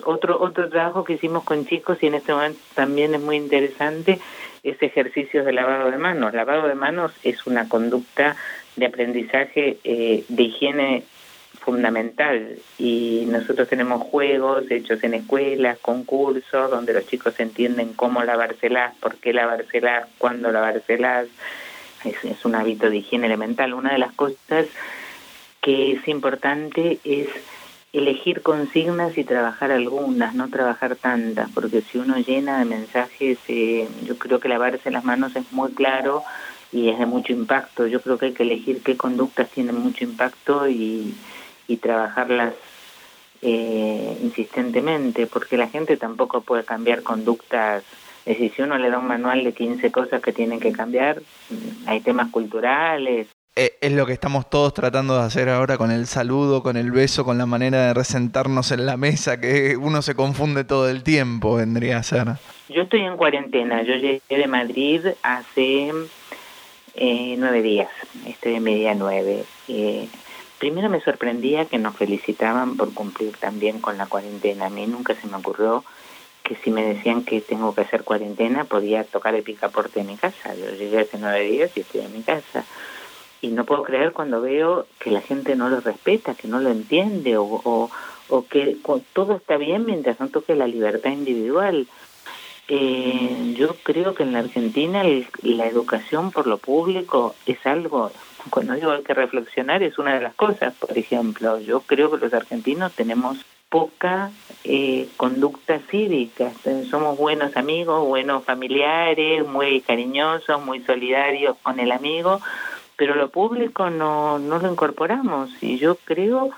otro 0.06 0.40
otro 0.40 0.70
trabajo 0.70 1.04
que 1.04 1.14
hicimos 1.14 1.44
con 1.44 1.66
chicos 1.66 1.98
y 2.02 2.08
en 2.08 2.16
este 2.16 2.34
momento 2.34 2.60
también 2.76 3.14
es 3.16 3.22
muy 3.22 3.36
interesante 3.36 4.20
es 4.64 4.82
ejercicios 4.82 5.46
de 5.46 5.54
lavado 5.54 5.92
de 5.92 5.98
manos. 5.98 6.34
Lavado 6.34 6.68
de 6.68 6.76
manos 6.76 7.12
es 7.24 7.46
una 7.48 7.70
conducta 7.70 8.36
de 8.76 8.86
aprendizaje 8.86 9.78
eh, 9.84 10.24
de 10.28 10.44
higiene 10.44 11.04
fundamental 11.60 12.58
y 12.78 13.26
nosotros 13.28 13.68
tenemos 13.68 14.02
juegos 14.04 14.70
hechos 14.70 15.04
en 15.04 15.16
escuelas, 15.16 15.80
concursos, 15.80 16.72
donde 16.72 16.94
los 16.94 17.08
chicos 17.08 17.40
entienden 17.40 17.94
cómo 17.94 18.24
lavárselas, 18.24 18.96
por 18.96 19.16
qué 19.16 19.34
lavárselas, 19.34 20.08
cuándo 20.18 20.52
lavárselas. 20.52 21.28
Es, 22.06 22.24
es 22.24 22.46
un 22.46 22.56
hábito 22.56 22.90
de 22.90 22.98
higiene 22.98 23.26
elemental. 23.28 23.74
Una 23.74 23.94
de 23.94 23.98
las 23.98 24.14
cosas 24.14 24.68
que 25.62 25.94
es 25.94 26.08
importante 26.08 27.00
es 27.04 27.28
elegir 27.94 28.42
consignas 28.42 29.18
y 29.18 29.24
trabajar 29.24 29.72
algunas, 29.72 30.36
no 30.36 30.50
trabajar 30.50 30.96
tantas, 30.96 31.50
porque 31.52 31.82
si 31.82 31.98
uno 31.98 32.18
llena 32.18 32.60
de 32.60 32.66
mensajes, 32.66 33.38
eh, 33.48 33.88
yo 34.04 34.18
creo 34.18 34.40
que 34.40 34.50
lavarse 34.50 34.92
las 34.92 35.04
manos 35.04 35.36
es 35.36 35.52
muy 35.52 35.72
claro 35.72 36.24
y 36.72 36.90
es 36.90 37.00
de 37.00 37.06
mucho 37.06 37.34
impacto. 37.34 37.88
Yo 37.88 38.02
creo 38.02 38.18
que 38.18 38.28
hay 38.28 38.34
que 38.34 38.44
elegir 38.44 38.84
qué 38.84 38.98
conductas 38.98 39.50
tienen 39.50 39.76
mucho 39.76 40.04
impacto 40.04 40.68
y, 40.68 41.16
trabajarlas 41.82 42.54
eh, 43.42 44.18
insistentemente, 44.22 45.28
porque 45.28 45.58
la 45.58 45.68
gente 45.68 45.96
tampoco 45.96 46.42
puede 46.42 46.64
cambiar 46.64 47.04
conductas. 47.04 47.84
Es 48.26 48.40
decir, 48.40 48.54
si 48.56 48.62
uno 48.64 48.78
le 48.78 48.90
da 48.90 49.00
un 49.00 49.08
manual 49.08 49.44
de 49.44 49.54
15 49.54 49.92
cosas 49.92 50.22
que 50.22 50.34
tienen 50.34 50.60
que 50.60 50.72
cambiar, 50.72 51.22
hay 51.86 52.02
temas 52.02 52.30
culturales, 52.32 53.28
es 53.58 53.92
lo 53.92 54.06
que 54.06 54.14
estamos 54.14 54.50
todos 54.50 54.74
tratando 54.74 55.18
de 55.18 55.26
hacer 55.26 55.50
ahora 55.50 55.78
con 55.78 55.90
el 55.90 56.06
saludo, 56.06 56.62
con 56.62 56.78
el 56.78 56.92
beso, 56.92 57.26
con 57.26 57.38
la 57.40 57.48
manera 57.48 57.88
de 57.88 57.94
resentarnos 57.94 58.72
en 58.72 58.86
la 58.86 58.98
mesa, 58.98 59.42
que 59.42 59.76
uno 59.78 60.04
se 60.04 60.14
confunde 60.14 60.64
todo 60.64 60.90
el 60.90 61.02
tiempo, 61.02 61.56
vendría 61.56 61.98
a 61.98 62.04
ser. 62.04 62.28
Yo 62.70 62.84
estoy 62.84 63.02
en 63.02 63.18
cuarentena, 63.18 63.82
yo 63.82 63.96
llegué 63.96 64.22
de 64.30 64.48
Madrid 64.48 65.08
hace 65.24 65.92
eh, 66.94 67.36
nueve 67.40 67.62
días, 67.64 67.90
estoy 68.28 68.54
de 68.54 68.60
media 68.60 68.94
nueve. 68.94 69.44
Eh, 69.68 70.08
primero 70.60 70.90
me 70.90 71.02
sorprendía 71.02 71.66
que 71.66 71.80
nos 71.80 71.96
felicitaban 71.96 72.78
por 72.78 72.94
cumplir 72.94 73.38
también 73.38 73.80
con 73.80 73.98
la 73.98 74.06
cuarentena. 74.06 74.68
A 74.68 74.70
mí 74.70 74.86
nunca 74.86 75.16
se 75.16 75.26
me 75.28 75.38
ocurrió 75.38 75.84
que 76.44 76.56
si 76.56 76.70
me 76.70 76.84
decían 76.84 77.24
que 77.24 77.42
tengo 77.42 77.74
que 77.74 77.82
hacer 77.82 78.04
cuarentena 78.04 78.66
podía 78.66 79.04
tocar 79.04 79.34
el 79.34 79.44
picaporte 79.44 80.02
de 80.02 80.06
mi 80.06 80.16
casa. 80.16 80.54
Yo 80.54 80.70
llegué 80.78 81.00
hace 81.00 81.18
nueve 81.18 81.42
días 81.42 81.72
y 81.76 81.80
estoy 81.80 82.02
en 82.02 82.14
mi 82.14 82.22
casa 82.22 82.64
y 83.42 83.50
no 83.50 83.66
puedo 83.66 83.84
creer 83.84 84.14
cuando 84.14 84.42
veo 84.42 84.88
que 85.00 85.12
la 85.12 85.22
gente 85.22 85.56
no 85.56 85.70
lo 85.70 85.80
respeta, 85.80 86.36
que 86.36 86.48
no 86.48 86.60
lo 86.60 86.70
entiende 86.70 87.38
o, 87.38 87.90
o, 88.30 88.46
que 88.48 88.78
todo 89.14 89.36
está 89.36 89.58
bien 89.58 89.86
mientras 89.86 90.20
no 90.20 90.30
toque 90.30 90.56
la 90.56 90.68
libertad 90.68 91.12
individual. 91.12 91.88
Eh, 92.70 93.54
yo 93.58 93.76
creo 93.84 94.14
que 94.14 94.24
en 94.24 94.34
la 94.34 94.40
Argentina 94.40 95.04
la 95.42 95.68
educación 95.68 96.32
por 96.32 96.48
lo 96.48 96.58
público 96.58 97.34
es 97.46 97.66
algo, 97.66 98.12
cuando 98.50 98.74
digo 98.74 98.92
hay 98.92 99.04
que 99.04 99.14
reflexionar, 99.14 99.84
es 99.84 99.98
una 99.98 100.16
de 100.16 100.22
las 100.22 100.34
cosas. 100.34 100.74
Por 100.74 100.98
ejemplo, 100.98 101.60
yo 101.60 101.82
creo 101.82 102.12
que 102.12 102.18
los 102.18 102.34
argentinos 102.34 102.94
tenemos 102.94 103.46
poca 103.70 104.32
eh, 104.64 105.10
conducta 105.18 105.80
cívica. 105.80 106.52
Somos 106.90 107.18
buenos 107.18 107.56
amigos, 107.58 108.06
buenos 108.08 108.44
familiares, 108.44 109.46
muy 109.46 109.82
cariñosos, 109.82 110.64
muy 110.64 110.82
solidarios 110.84 111.58
con 111.62 111.80
el 111.80 111.92
amigo, 111.92 112.40
pero 112.98 113.16
lo 113.16 113.30
público 113.30 113.90
no, 113.90 114.40
no 114.40 114.60
lo 114.60 114.70
incorporamos 114.70 115.52
y 115.62 115.78
yo 115.78 115.96
creo 115.96 116.52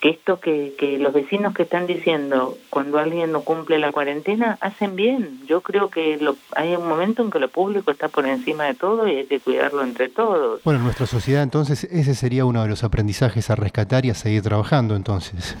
que 0.00 0.08
esto 0.08 0.40
que, 0.40 0.74
que 0.78 0.98
los 0.98 1.12
vecinos 1.12 1.52
que 1.54 1.64
están 1.64 1.86
diciendo 1.86 2.56
cuando 2.70 2.98
alguien 2.98 3.32
no 3.32 3.42
cumple 3.42 3.78
la 3.78 3.92
cuarentena 3.92 4.56
hacen 4.62 4.96
bien. 4.96 5.40
Yo 5.46 5.60
creo 5.60 5.90
que 5.90 6.16
lo, 6.16 6.36
hay 6.56 6.74
un 6.74 6.88
momento 6.88 7.22
en 7.22 7.30
que 7.30 7.38
lo 7.38 7.48
público 7.48 7.90
está 7.90 8.08
por 8.08 8.26
encima 8.26 8.64
de 8.64 8.74
todo 8.74 9.06
y 9.06 9.16
hay 9.16 9.26
que 9.26 9.40
cuidarlo 9.40 9.82
entre 9.82 10.08
todos. 10.08 10.62
Bueno, 10.64 10.78
en 10.78 10.84
nuestra 10.84 11.06
sociedad 11.06 11.42
entonces 11.42 11.84
ese 11.84 12.14
sería 12.14 12.46
uno 12.46 12.62
de 12.62 12.68
los 12.68 12.82
aprendizajes 12.82 13.50
a 13.50 13.56
rescatar 13.56 14.06
y 14.06 14.10
a 14.10 14.14
seguir 14.14 14.42
trabajando 14.42 14.96
entonces. 14.96 15.54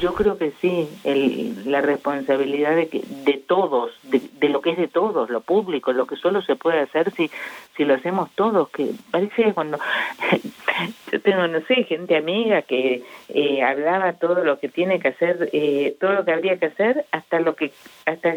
Yo 0.00 0.14
creo 0.14 0.36
que 0.36 0.52
sí, 0.60 0.86
el, 1.04 1.70
la 1.70 1.80
responsabilidad 1.80 2.76
de, 2.76 2.88
que, 2.88 3.02
de 3.24 3.34
todos, 3.34 3.90
de, 4.02 4.20
de, 4.38 4.48
lo 4.50 4.60
que 4.60 4.70
es 4.70 4.76
de 4.76 4.88
todos, 4.88 5.30
lo 5.30 5.40
público, 5.40 5.92
lo 5.94 6.06
que 6.06 6.16
solo 6.16 6.42
se 6.42 6.56
puede 6.56 6.80
hacer 6.80 7.10
si, 7.12 7.30
si 7.74 7.84
lo 7.86 7.94
hacemos 7.94 8.30
todos, 8.34 8.68
que 8.68 8.90
parece 9.10 9.54
cuando 9.54 9.78
yo 11.12 11.20
tengo, 11.22 11.46
no 11.46 11.60
sé, 11.62 11.84
gente 11.84 12.16
amiga 12.16 12.62
que 12.62 13.02
eh, 13.30 13.62
hablaba 13.62 14.12
todo 14.12 14.44
lo 14.44 14.58
que 14.58 14.68
tiene 14.68 15.00
que 15.00 15.08
hacer, 15.08 15.48
eh, 15.54 15.96
todo 15.98 16.12
lo 16.12 16.24
que 16.24 16.32
habría 16.32 16.58
que 16.58 16.66
hacer, 16.66 17.06
hasta 17.10 17.40
lo 17.40 17.56
que, 17.56 17.72
hasta 18.04 18.34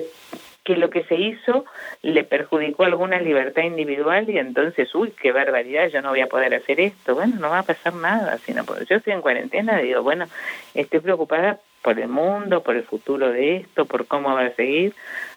que 0.64 0.76
lo 0.76 0.90
que 0.90 1.04
se 1.04 1.16
hizo 1.16 1.66
le 2.02 2.24
perjudicó 2.24 2.84
alguna 2.84 3.20
libertad 3.20 3.64
individual 3.64 4.30
y 4.30 4.38
entonces, 4.38 4.94
uy, 4.94 5.12
qué 5.20 5.32
barbaridad, 5.32 5.88
yo 5.90 6.02
no 6.02 6.10
voy 6.10 6.22
a 6.22 6.28
poder 6.28 6.54
hacer 6.54 6.80
esto. 6.80 7.16
Bueno, 7.16 7.38
no 7.40 7.50
va 7.50 7.60
a 7.60 7.64
pasar 7.64 7.94
nada. 7.94 8.38
Sino, 8.40 8.64
yo 8.88 8.96
estoy 8.96 9.14
en 9.14 9.22
cuarentena, 9.22 9.80
digo, 9.80 10.04
bueno, 10.04 10.26
estoy 10.74 11.00
preocupada 11.00 11.60
por 11.82 12.00
el 12.00 12.08
mundo, 12.08 12.62
por 12.62 12.76
el 12.76 12.84
futuro 12.84 13.32
de 13.32 13.58
esto, 13.58 13.86
por 13.86 14.06
cómo 14.06 14.34
va 14.34 14.46
a 14.46 14.52
seguir. 14.52 14.94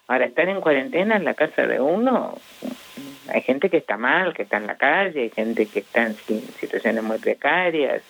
Ahora, 0.07 0.25
estar 0.25 0.47
en 0.47 0.61
cuarentena 0.61 1.15
en 1.15 1.25
la 1.25 1.33
casa 1.33 1.65
de 1.65 1.81
uno, 1.81 2.37
hay 3.33 3.41
gente 3.41 3.69
que 3.69 3.77
está 3.77 3.97
mal, 3.97 4.33
que 4.33 4.43
está 4.43 4.57
en 4.57 4.67
la 4.67 4.77
calle, 4.77 5.23
hay 5.23 5.29
gente 5.31 5.65
que 5.65 5.79
está 5.79 6.05
en 6.05 6.15
situaciones 6.59 7.03
muy 7.03 7.17
precarias. 7.17 8.03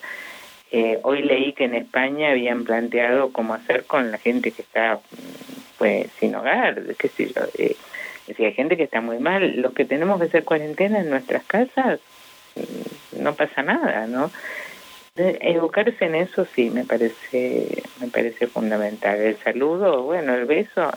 Eh, 0.70 0.98
hoy 1.04 1.22
leí 1.22 1.52
que 1.54 1.64
en 1.64 1.74
España 1.74 2.30
habían 2.30 2.64
planteado 2.64 3.32
cómo 3.32 3.54
hacer 3.54 3.84
con 3.84 4.10
la 4.10 4.18
gente 4.18 4.50
que 4.50 4.62
está 4.62 4.98
pues 5.78 6.08
sin 6.18 6.34
hogar, 6.34 6.82
qué 6.98 7.08
sé 7.08 7.32
yo. 7.34 7.42
Eh, 7.58 7.76
si 8.34 8.44
hay 8.44 8.52
gente 8.52 8.76
que 8.76 8.84
está 8.84 9.00
muy 9.00 9.18
mal, 9.18 9.60
los 9.60 9.72
que 9.72 9.84
tenemos 9.84 10.18
que 10.18 10.26
hacer 10.26 10.44
cuarentena 10.44 11.00
en 11.00 11.10
nuestras 11.10 11.44
casas, 11.44 12.00
mm, 12.56 13.22
no 13.22 13.34
pasa 13.34 13.62
nada, 13.62 14.06
¿no? 14.06 14.30
educarse 15.18 16.04
en 16.04 16.14
eso 16.14 16.46
sí 16.54 16.68
me 16.68 16.84
parece 16.84 17.82
me 18.00 18.08
parece 18.08 18.46
fundamental 18.48 19.18
el 19.18 19.38
saludo 19.38 20.02
bueno 20.02 20.34
el 20.34 20.44
beso 20.44 20.92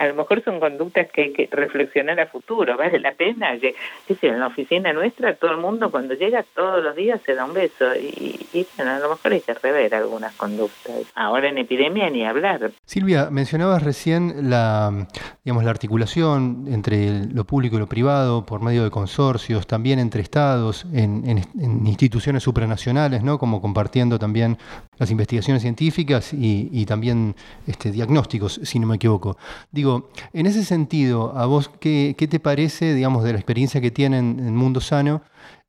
a 0.00 0.06
lo 0.06 0.14
mejor 0.14 0.42
son 0.42 0.60
conductas 0.60 1.08
que 1.12 1.20
hay 1.20 1.32
que 1.34 1.46
reflexionar 1.52 2.18
a 2.20 2.26
futuro, 2.26 2.74
vale 2.78 2.98
la 2.98 3.12
pena. 3.12 3.58
Que, 3.58 3.74
en 4.22 4.40
la 4.40 4.46
oficina 4.46 4.94
nuestra 4.94 5.34
todo 5.34 5.50
el 5.50 5.58
mundo 5.58 5.90
cuando 5.90 6.14
llega 6.14 6.42
todos 6.54 6.82
los 6.82 6.96
días 6.96 7.20
se 7.24 7.34
da 7.34 7.44
un 7.44 7.52
beso 7.52 7.94
y, 7.94 8.66
a 8.78 8.98
lo 8.98 9.10
mejor 9.10 9.32
hay 9.32 9.40
que 9.40 9.52
rever 9.52 9.94
algunas 9.94 10.34
conductas. 10.36 10.94
Ahora 11.14 11.50
en 11.50 11.58
epidemia 11.58 12.08
ni 12.08 12.24
hablar. 12.24 12.70
Silvia, 12.86 13.28
mencionabas 13.30 13.82
recién 13.82 14.48
la, 14.48 15.06
digamos, 15.44 15.64
la 15.64 15.70
articulación 15.70 16.64
entre 16.68 17.26
lo 17.26 17.44
público 17.44 17.76
y 17.76 17.80
lo 17.80 17.86
privado 17.86 18.46
por 18.46 18.62
medio 18.62 18.84
de 18.84 18.90
consorcios, 18.90 19.66
también 19.66 19.98
entre 19.98 20.22
estados, 20.22 20.86
en, 20.94 21.28
en, 21.28 21.86
instituciones 21.86 22.42
supranacionales, 22.42 23.22
¿no? 23.22 23.38
como 23.38 23.60
compartiendo 23.60 24.18
también 24.18 24.56
las 24.98 25.10
investigaciones 25.10 25.60
científicas 25.60 26.32
y, 26.32 26.70
y 26.72 26.86
también 26.86 27.34
este, 27.66 27.90
diagnósticos, 27.90 28.60
si 28.62 28.78
no 28.78 28.86
me 28.86 28.96
equivoco. 28.96 29.36
Digo, 29.70 29.89
en 30.32 30.46
ese 30.46 30.64
sentido, 30.64 31.32
¿a 31.36 31.46
vos 31.46 31.70
qué, 31.80 32.14
te 32.14 32.40
parece, 32.40 32.94
digamos, 32.94 33.24
de 33.24 33.32
la 33.32 33.38
experiencia 33.38 33.80
que 33.80 33.90
tienen 33.90 34.38
en 34.40 34.54
Mundo 34.54 34.80
Sano, 34.80 35.22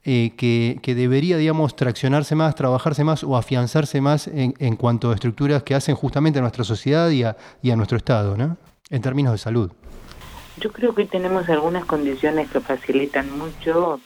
eh, 0.04 0.32
que, 0.36 0.96
debería, 0.96 1.38
digamos, 1.38 1.76
traccionarse 1.76 2.34
más, 2.34 2.56
trabajarse 2.56 3.04
más 3.04 3.24
o 3.24 3.38
afianzarse 3.38 4.02
más 4.02 4.28
en, 4.28 4.76
cuanto 4.76 5.12
a 5.12 5.14
estructuras 5.14 5.62
que 5.62 5.76
hacen 5.76 5.96
justamente 5.96 6.40
a 6.40 6.42
nuestra 6.42 6.64
sociedad 6.64 7.10
y 7.12 7.24
a, 7.24 7.76
nuestro 7.76 7.98
Estado, 7.98 8.36
¿no? 8.36 8.58
En 8.90 9.02
términos 9.02 9.34
de 9.34 9.38
salud. 9.38 9.72
Yo 10.58 10.72
creo 10.72 10.96
que 10.96 11.06
tenemos 11.06 11.48
algunas 11.50 11.86
condiciones 11.86 12.50
que 12.50 12.62
facilitan 12.62 13.38
mucho, 13.38 14.00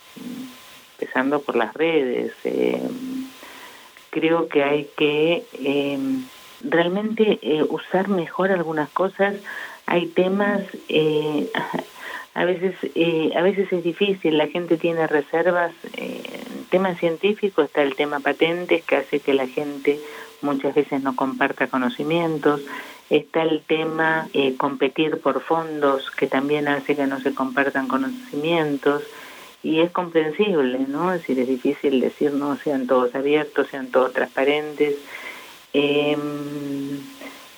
empezando 0.99 1.39
por 1.39 1.55
las 1.55 1.73
redes. 1.73 2.33
Eh, 2.43 2.81
creo 4.09 4.49
que 4.49 4.63
hay 4.65 4.89
que 4.97 5.45
eh, 5.53 5.99
realmente 6.61 7.39
usar 7.69 8.09
mejor 8.09 8.51
algunas 8.51 8.89
cosas 8.89 9.35
hay 9.85 10.07
temas 10.07 10.61
eh, 10.89 11.49
a 12.33 12.45
veces 12.45 12.75
eh, 12.95 13.31
a 13.35 13.41
veces 13.41 13.71
es 13.71 13.83
difícil 13.83 14.37
la 14.37 14.47
gente 14.47 14.77
tiene 14.77 15.07
reservas 15.07 15.71
eh, 15.97 16.21
tema 16.69 16.95
científico 16.95 17.61
está 17.61 17.81
el 17.81 17.95
tema 17.95 18.19
patentes 18.19 18.83
que 18.83 18.97
hace 18.97 19.19
que 19.19 19.33
la 19.33 19.47
gente 19.47 19.99
muchas 20.41 20.75
veces 20.75 21.01
no 21.01 21.15
comparta 21.15 21.67
conocimientos 21.67 22.61
está 23.09 23.43
el 23.43 23.61
tema 23.61 24.27
eh, 24.33 24.55
competir 24.57 25.19
por 25.19 25.41
fondos 25.41 26.11
que 26.11 26.27
también 26.27 26.67
hace 26.67 26.95
que 26.95 27.07
no 27.07 27.19
se 27.19 27.33
compartan 27.33 27.87
conocimientos 27.87 29.03
y 29.63 29.79
es 29.79 29.91
comprensible 29.91 30.79
no 30.87 31.13
es 31.13 31.21
decir 31.21 31.39
es 31.39 31.47
difícil 31.47 32.01
decir 32.01 32.33
no 32.33 32.57
sean 32.57 32.87
todos 32.87 33.13
abiertos 33.15 33.67
sean 33.67 33.87
todos 33.87 34.13
transparentes 34.13 34.95
Em, 35.77 37.01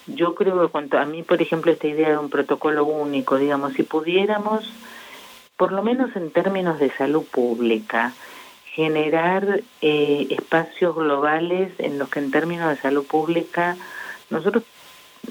yo 0.08 0.36
creo 0.36 0.62
que 0.62 0.72
cuanto 0.72 0.98
a 0.98 1.06
mí, 1.06 1.24
por 1.24 1.42
ejemplo, 1.42 1.72
esta 1.72 1.88
idea 1.88 2.10
de 2.10 2.18
un 2.18 2.30
protocolo 2.30 2.86
único, 2.86 3.38
digamos, 3.38 3.74
si 3.74 3.84
pudiéramos, 3.84 4.70
por 5.58 5.72
lo 5.72 5.84
menos 5.84 6.16
en 6.16 6.32
términos 6.32 6.80
de 6.80 6.90
salud 6.92 7.24
pública, 7.24 8.14
generar 8.74 9.62
eh, 9.82 10.28
espacios 10.30 10.96
globales 10.96 11.72
en 11.80 11.98
los 11.98 12.10
que 12.10 12.20
en 12.20 12.32
términos 12.32 12.70
de 12.70 12.78
salud 12.78 13.06
pública 13.06 13.76
nosotros 14.30 14.64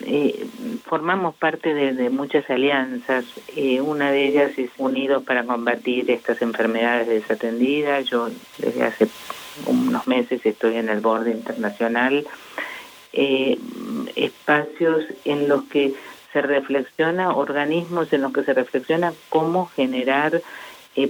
eh, 0.02 0.46
formamos 0.84 1.34
parte 1.36 1.72
de, 1.72 2.10
muchas 2.10 2.48
alianzas. 2.50 3.24
Eh, 3.54 3.80
una 3.80 4.10
de 4.10 4.26
ellas 4.26 4.58
es 4.58 4.70
Unidos 4.78 5.22
para 5.22 5.44
combatir 5.44 6.10
estas 6.10 6.42
enfermedades 6.42 7.08
desatendidas. 7.08 8.04
Yo 8.06 8.28
desde 8.58 8.84
hace 8.84 9.08
unos 9.66 10.06
meses 10.06 10.44
estoy 10.44 10.76
en 10.76 10.88
el 10.88 11.00
borde 11.00 11.30
internacional. 11.30 12.26
Eh, 13.18 13.58
espacios 14.14 15.04
en 15.24 15.48
los 15.48 15.64
que 15.64 15.94
se 16.32 16.42
reflexiona, 16.42 17.34
organismos 17.34 18.12
en 18.12 18.22
los 18.22 18.32
que 18.32 18.44
se 18.44 18.52
reflexiona 18.52 19.14
cómo 19.30 19.66
generar, 19.66 20.42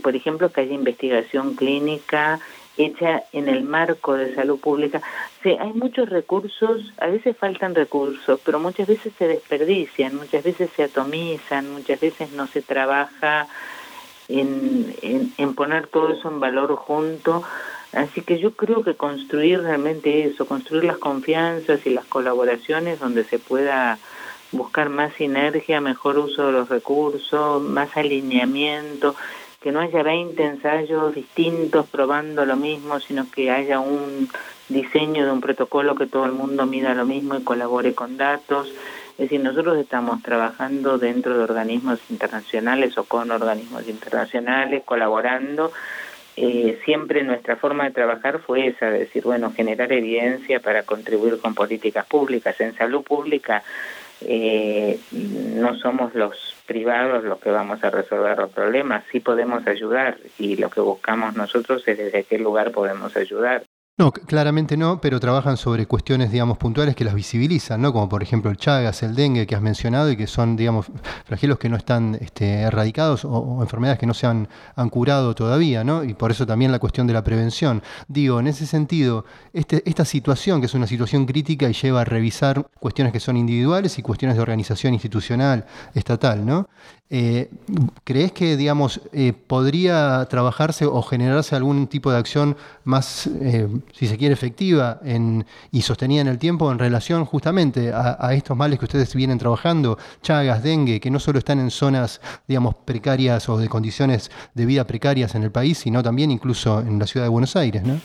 por 0.03 0.15
ejemplo, 0.15 0.53
que 0.53 0.61
haya 0.61 0.75
investigación 0.75 1.55
clínica 1.57 2.41
hecha 2.77 3.25
en 3.33 3.49
el 3.49 3.65
marco 3.65 4.15
de 4.15 4.35
salud 4.35 4.59
pública. 4.59 5.01
Sí, 5.43 5.57
hay 5.59 5.73
muchos 5.73 6.09
recursos, 6.09 6.93
a 6.99 7.07
veces 7.07 7.37
faltan 7.37 7.75
recursos, 7.75 8.41
pero 8.45 8.59
muchas 8.59 8.87
veces 8.87 9.13
se 9.19 9.27
desperdician, 9.27 10.17
muchas 10.17 10.45
veces 10.45 10.71
se 10.77 10.85
atomizan, 10.85 11.73
muchas 11.73 12.01
veces 12.01 12.33
no 12.33 12.47
se 12.47 12.63
trabaja 12.63 13.47
en, 14.29 14.95
en, 15.37 15.55
poner 15.55 15.87
todo 15.87 16.13
eso 16.13 16.29
en 16.29 16.41
valor 16.41 16.75
junto. 16.77 17.43
Así 17.97 18.21
que 18.21 18.39
yo 18.39 18.51
creo 18.51 18.85
que 18.85 18.95
construir 18.95 19.63
realmente 19.63 20.27
eso, 20.27 20.47
construir 20.47 20.85
las 20.85 20.99
confianzas 20.99 21.87
y 21.87 21.91
las 21.91 22.05
colaboraciones 22.05 23.01
donde 23.01 23.25
se 23.25 23.39
pueda 23.39 23.99
buscar 24.53 24.91
más 24.91 25.15
sinergia, 25.15 25.81
mejor 25.81 26.19
uso 26.19 26.47
de 26.47 26.53
los 26.53 26.69
recursos, 26.69 27.63
más 27.63 27.97
alineamiento, 27.97 29.17
que 29.63 29.73
no 29.73 29.81
haya 29.81 30.03
20 30.03 30.45
ensayos 30.45 31.15
distintos 31.15 31.87
probando 31.87 32.45
lo 32.45 32.57
mismo, 32.57 33.01
sino 33.01 33.31
que 33.31 33.51
haya 33.51 33.81
un 33.81 34.29
diseño 34.69 35.25
de 35.25 35.33
un 35.33 35.41
protocolo 35.41 35.95
que 35.95 36.07
todo 36.07 36.27
el 36.27 36.33
mundo 36.33 36.67
mida 36.67 36.93
lo 36.93 37.07
mismo 37.07 37.35
y 37.37 37.45
colabore 37.45 37.95
con 37.95 38.19
datos. 38.19 38.69
Es 39.13 39.31
decir, 39.31 39.41
nosotros 39.41 39.79
estamos 39.79 40.23
trabajando 40.23 40.99
dentro 40.99 41.35
de 41.39 41.45
organismos 41.45 41.99
internacionales 42.11 42.99
o 42.99 43.05
con 43.05 43.31
organismos 43.31 43.89
internacionales, 43.89 44.83
colaborando. 44.85 45.73
Eh, 46.37 46.79
siempre 46.85 47.23
nuestra 47.23 47.57
forma 47.57 47.85
de 47.85 47.93
trabajar 47.93 48.41
fue 48.41 48.67
esa, 48.67 48.91
de 48.91 49.01
decir, 49.01 49.23
bueno, 49.23 49.53
generar 49.53 49.91
evidencia 49.93 50.61
para 50.61 50.83
contribuir 50.83 51.39
con 51.41 51.55
políticas 51.55 52.07
públicas. 52.07 52.61
En 52.61 52.77
salud 52.77 53.03
pública 53.03 53.63
eh, 54.21 54.99
no 55.11 55.75
somos 55.77 56.15
los 56.15 56.55
privados 56.67 57.25
los 57.25 57.39
que 57.39 57.51
vamos 57.51 57.83
a 57.85 57.91
resolver 57.91 58.37
los 58.37 58.51
problemas, 58.51 59.05
sí 59.11 59.21
podemos 59.21 59.67
ayudar 59.67 60.19
y 60.39 60.57
lo 60.57 60.69
que 60.69 60.81
buscamos 60.81 61.37
nosotros 61.37 61.87
es 61.87 61.97
desde 61.97 62.25
qué 62.25 62.39
lugar 62.39 62.71
podemos 62.71 63.17
ayudar. 63.17 63.63
No, 63.99 64.13
claramente 64.13 64.77
no, 64.77 65.01
pero 65.01 65.19
trabajan 65.19 65.57
sobre 65.57 65.87
cuestiones, 65.87 66.31
digamos, 66.31 66.59
puntuales 66.59 66.95
que 66.95 67.03
las 67.03 67.15
visibilizan, 67.15 67.81
¿no? 67.81 67.95
Como 67.95 68.11
por 68.11 68.23
ejemplo 68.23 68.51
el 68.51 68.59
Chagas, 68.59 69.03
el 69.03 69.15
dengue 69.15 69.47
que 69.47 69.55
has 69.55 69.63
mencionado 69.63 70.11
y 70.11 70.19
que 70.19 70.27
son, 70.27 70.55
digamos, 70.55 70.89
flagelos 71.25 71.59
que 71.59 71.71
no 71.71 71.77
están 71.77 72.15
este, 72.21 72.61
erradicados 72.61 73.25
o, 73.25 73.63
enfermedades 73.63 73.99
que 73.99 74.05
no 74.05 74.13
se 74.13 74.27
han, 74.27 74.49
curado 74.91 75.35
todavía, 75.35 75.83
¿no? 75.83 76.05
Y 76.05 76.13
por 76.13 76.31
eso 76.31 76.47
también 76.47 76.73
la 76.73 76.79
cuestión 76.79 77.07
de 77.07 77.15
la 77.15 77.25
prevención. 77.25 77.83
Digo, 78.07 78.39
en 78.39 78.49
ese 78.49 78.67
sentido, 78.67 79.25
este, 79.55 79.83
esta 79.89 80.05
situación, 80.05 80.61
que 80.61 80.67
es 80.67 80.75
una 80.75 80.87
situación 80.87 81.25
crítica 81.25 81.67
y 81.67 81.73
lleva 81.73 82.03
a 82.03 82.05
revisar 82.05 82.67
cuestiones 82.79 83.15
que 83.15 83.21
son 83.21 83.39
individuales 83.39 83.99
y 83.99 84.03
cuestiones 84.03 84.37
de 84.37 84.43
organización 84.43 84.93
institucional, 84.93 85.65
estatal, 85.95 86.45
¿no? 86.45 86.69
Eh, 87.09 87.51
¿Crees 88.03 88.33
que, 88.33 88.57
digamos, 88.57 89.01
eh, 89.13 89.33
podría 89.33 90.27
trabajarse 90.29 90.87
o 90.87 91.03
generarse 91.03 91.55
algún 91.55 91.87
tipo 91.87 92.11
de 92.11 92.19
acción 92.19 92.57
más, 92.85 93.29
eh, 93.29 93.69
si 93.93 94.07
se 94.07 94.17
quiere, 94.17 94.35
efectiva 94.35 95.01
en, 95.05 95.45
y 95.71 95.83
sostenida 95.83 96.21
en 96.21 96.29
el 96.29 96.39
tiempo 96.39 96.71
en 96.71 96.79
relación 96.79 97.25
justamente 97.25 97.91
a, 97.93 98.35
estos 98.35 98.57
males 98.57 98.79
que 98.79 98.85
ustedes 98.85 99.15
vienen 99.15 99.39
trabajando, 99.39 99.99
chagas, 100.23 100.63
dengue, 100.63 101.01
que 101.01 101.11
no 101.11 101.19
solo 101.19 101.39
están 101.39 101.61
en 101.61 101.71
zonas, 101.71 102.21
digamos, 102.47 102.75
precarias 102.75 103.49
o 103.49 103.59
de 103.59 103.69
condiciones 103.69 104.31
de 104.55 104.67
vida 104.67 104.87
precarias 104.87 105.35
en 105.35 105.43
el 105.43 105.51
país, 105.51 105.79
sino 105.79 106.03
también 106.03 106.31
incluso 106.31 106.81
en 106.81 106.99
la 106.99 107.07
ciudad 107.07 107.27
de 107.27 107.31
Buenos 107.31 107.57
Aires, 107.57 107.83
¿no? 107.83 108.01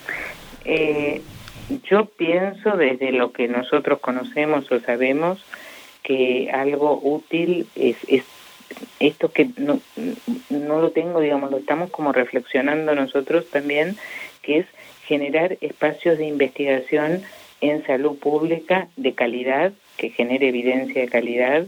yo 1.90 2.04
pienso 2.04 2.76
desde 2.76 3.12
lo 3.12 3.32
que 3.32 3.48
nosotros 3.48 3.98
conocemos 4.00 4.70
o 4.70 4.80
sabemos 4.80 5.42
que 6.02 6.50
algo 6.52 7.00
útil 7.02 7.66
es, 7.74 7.96
es 8.08 8.24
esto 9.00 9.30
que 9.30 9.50
no, 9.56 9.80
no 10.50 10.80
lo 10.80 10.90
tengo, 10.90 11.20
digamos, 11.20 11.50
lo 11.50 11.58
estamos 11.58 11.90
como 11.90 12.12
reflexionando 12.12 12.94
nosotros 12.94 13.48
también, 13.50 13.96
que 14.42 14.58
es 14.58 14.66
generar 15.12 15.58
espacios 15.60 16.16
de 16.16 16.24
investigación 16.24 17.22
en 17.60 17.84
salud 17.84 18.18
pública 18.18 18.88
de 18.96 19.12
calidad, 19.12 19.74
que 19.98 20.08
genere 20.08 20.48
evidencia 20.48 21.02
de 21.02 21.08
calidad 21.08 21.66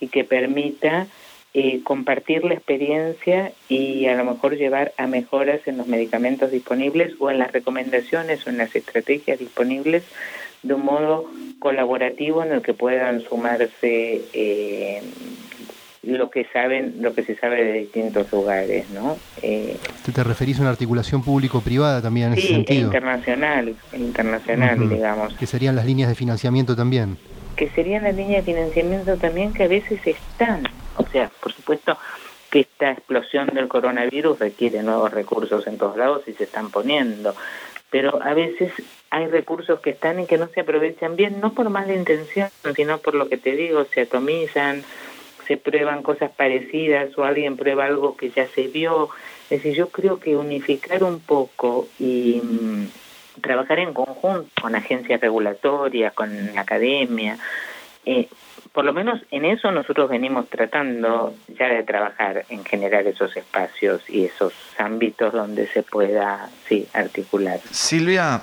y 0.00 0.08
que 0.08 0.24
permita 0.24 1.06
eh, 1.52 1.82
compartir 1.84 2.42
la 2.44 2.54
experiencia 2.54 3.52
y 3.68 4.06
a 4.06 4.14
lo 4.14 4.24
mejor 4.24 4.56
llevar 4.56 4.94
a 4.96 5.06
mejoras 5.06 5.60
en 5.66 5.76
los 5.76 5.86
medicamentos 5.88 6.50
disponibles 6.50 7.12
o 7.18 7.30
en 7.30 7.38
las 7.38 7.52
recomendaciones 7.52 8.46
o 8.46 8.50
en 8.50 8.56
las 8.56 8.74
estrategias 8.74 9.40
disponibles 9.40 10.02
de 10.62 10.72
un 10.72 10.86
modo 10.86 11.30
colaborativo 11.58 12.42
en 12.42 12.52
el 12.52 12.62
que 12.62 12.72
puedan 12.72 13.20
sumarse 13.20 14.22
eh, 14.32 15.02
lo 16.16 16.30
que 16.30 16.46
saben, 16.52 16.96
lo 17.00 17.14
que 17.14 17.22
se 17.22 17.36
sabe 17.36 17.64
de 17.64 17.72
distintos 17.72 18.30
lugares, 18.32 18.88
¿no? 18.90 19.16
Eh, 19.42 19.76
¿Te 20.12 20.24
referís 20.24 20.58
a 20.58 20.62
una 20.62 20.70
articulación 20.70 21.22
público-privada 21.22 22.02
también 22.02 22.32
en 22.32 22.38
ese 22.38 22.48
sentido? 22.48 22.86
internacional, 22.86 23.74
internacional, 23.92 24.88
digamos. 24.88 25.34
Que 25.34 25.46
serían 25.46 25.76
las 25.76 25.86
líneas 25.86 26.08
de 26.08 26.14
financiamiento 26.14 26.76
también. 26.76 27.16
Que 27.56 27.68
serían 27.70 28.04
las 28.04 28.14
líneas 28.14 28.44
de 28.44 28.52
financiamiento 28.52 29.16
también 29.16 29.52
que 29.52 29.64
a 29.64 29.68
veces 29.68 30.00
están, 30.06 30.64
o 30.96 31.06
sea, 31.06 31.30
por 31.40 31.52
supuesto 31.52 31.96
que 32.50 32.60
esta 32.60 32.92
explosión 32.92 33.48
del 33.48 33.68
coronavirus 33.68 34.38
requiere 34.38 34.82
nuevos 34.82 35.12
recursos 35.12 35.66
en 35.66 35.78
todos 35.78 35.96
lados 35.96 36.22
y 36.26 36.32
se 36.32 36.44
están 36.44 36.70
poniendo, 36.70 37.34
pero 37.90 38.22
a 38.22 38.34
veces 38.34 38.72
hay 39.10 39.26
recursos 39.28 39.80
que 39.80 39.90
están 39.90 40.20
y 40.20 40.26
que 40.26 40.38
no 40.38 40.48
se 40.48 40.60
aprovechan 40.60 41.16
bien, 41.16 41.40
no 41.40 41.52
por 41.52 41.70
mala 41.70 41.94
intención, 41.94 42.48
sino 42.74 42.98
por 42.98 43.14
lo 43.14 43.28
que 43.28 43.36
te 43.36 43.52
digo, 43.52 43.84
se 43.84 44.02
atomizan, 44.02 44.82
se 45.46 45.56
prueban 45.56 46.02
cosas 46.02 46.30
parecidas 46.30 47.16
o 47.16 47.24
alguien 47.24 47.56
prueba 47.56 47.84
algo 47.84 48.16
que 48.16 48.30
ya 48.30 48.46
se 48.48 48.68
vio. 48.68 49.08
Es 49.44 49.62
decir, 49.62 49.74
yo 49.74 49.88
creo 49.88 50.18
que 50.18 50.36
unificar 50.36 51.04
un 51.04 51.20
poco 51.20 51.88
y 51.98 52.40
mm, 52.42 53.40
trabajar 53.40 53.78
en 53.78 53.94
conjunto 53.94 54.50
con 54.60 54.74
agencias 54.74 55.20
regulatorias, 55.20 56.12
con 56.12 56.54
la 56.54 56.60
academia, 56.60 57.38
eh, 58.04 58.28
por 58.72 58.84
lo 58.84 58.92
menos 58.92 59.20
en 59.30 59.46
eso 59.46 59.70
nosotros 59.72 60.10
venimos 60.10 60.48
tratando 60.50 61.34
ya 61.58 61.68
de 61.68 61.82
trabajar 61.82 62.44
en 62.50 62.62
generar 62.64 63.06
esos 63.06 63.34
espacios 63.36 64.02
y 64.08 64.26
esos 64.26 64.52
ámbitos 64.76 65.32
donde 65.32 65.66
se 65.66 65.82
pueda 65.82 66.50
sí 66.68 66.86
articular. 66.92 67.58
Silvia, 67.70 68.42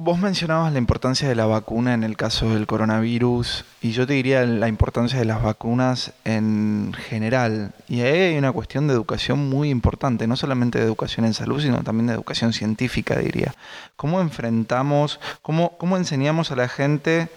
Vos 0.00 0.20
mencionabas 0.20 0.72
la 0.72 0.78
importancia 0.78 1.28
de 1.28 1.34
la 1.34 1.46
vacuna 1.46 1.92
en 1.92 2.04
el 2.04 2.16
caso 2.16 2.54
del 2.54 2.68
coronavirus 2.68 3.64
y 3.82 3.90
yo 3.90 4.06
te 4.06 4.12
diría 4.12 4.46
la 4.46 4.68
importancia 4.68 5.18
de 5.18 5.24
las 5.24 5.42
vacunas 5.42 6.12
en 6.24 6.94
general. 6.96 7.72
Y 7.88 8.02
ahí 8.02 8.20
hay 8.20 8.38
una 8.38 8.52
cuestión 8.52 8.86
de 8.86 8.94
educación 8.94 9.48
muy 9.48 9.70
importante, 9.70 10.28
no 10.28 10.36
solamente 10.36 10.78
de 10.78 10.84
educación 10.84 11.26
en 11.26 11.34
salud, 11.34 11.60
sino 11.60 11.82
también 11.82 12.06
de 12.06 12.12
educación 12.12 12.52
científica, 12.52 13.18
diría. 13.18 13.56
¿Cómo 13.96 14.20
enfrentamos, 14.20 15.18
cómo, 15.42 15.76
cómo 15.78 15.96
enseñamos 15.96 16.52
a 16.52 16.56
la 16.56 16.68
gente 16.68 17.28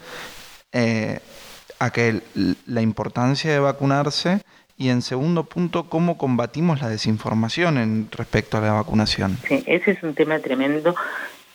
eh, 0.70 1.18
a 1.80 1.90
que 1.90 2.20
la 2.66 2.80
importancia 2.80 3.50
de 3.50 3.58
vacunarse 3.58 4.40
y 4.76 4.90
en 4.90 5.02
segundo 5.02 5.44
punto, 5.44 5.88
cómo 5.88 6.16
combatimos 6.16 6.80
la 6.80 6.88
desinformación 6.88 7.78
en 7.78 8.08
respecto 8.12 8.58
a 8.58 8.60
la 8.60 8.72
vacunación? 8.72 9.36
Sí, 9.48 9.64
ese 9.66 9.90
es 9.90 10.02
un 10.04 10.14
tema 10.14 10.38
tremendo 10.38 10.94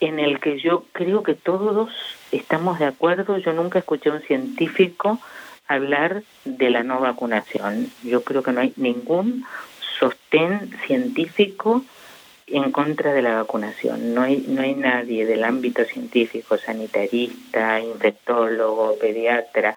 en 0.00 0.18
el 0.18 0.40
que 0.40 0.58
yo 0.58 0.84
creo 0.92 1.22
que 1.22 1.34
todos 1.34 1.90
estamos 2.32 2.78
de 2.78 2.86
acuerdo. 2.86 3.38
Yo 3.38 3.52
nunca 3.52 3.78
escuché 3.78 4.10
a 4.10 4.14
un 4.14 4.22
científico 4.22 5.18
hablar 5.66 6.22
de 6.44 6.70
la 6.70 6.82
no 6.82 7.00
vacunación. 7.00 7.90
Yo 8.02 8.22
creo 8.22 8.42
que 8.42 8.52
no 8.52 8.60
hay 8.60 8.72
ningún 8.76 9.44
sostén 9.98 10.70
científico 10.86 11.84
en 12.46 12.72
contra 12.72 13.12
de 13.12 13.22
la 13.22 13.34
vacunación. 13.34 14.14
No 14.14 14.22
hay, 14.22 14.44
no 14.48 14.62
hay 14.62 14.74
nadie 14.74 15.26
del 15.26 15.44
ámbito 15.44 15.84
científico, 15.84 16.56
sanitarista, 16.56 17.80
infectólogo, 17.80 18.96
pediatra. 18.98 19.76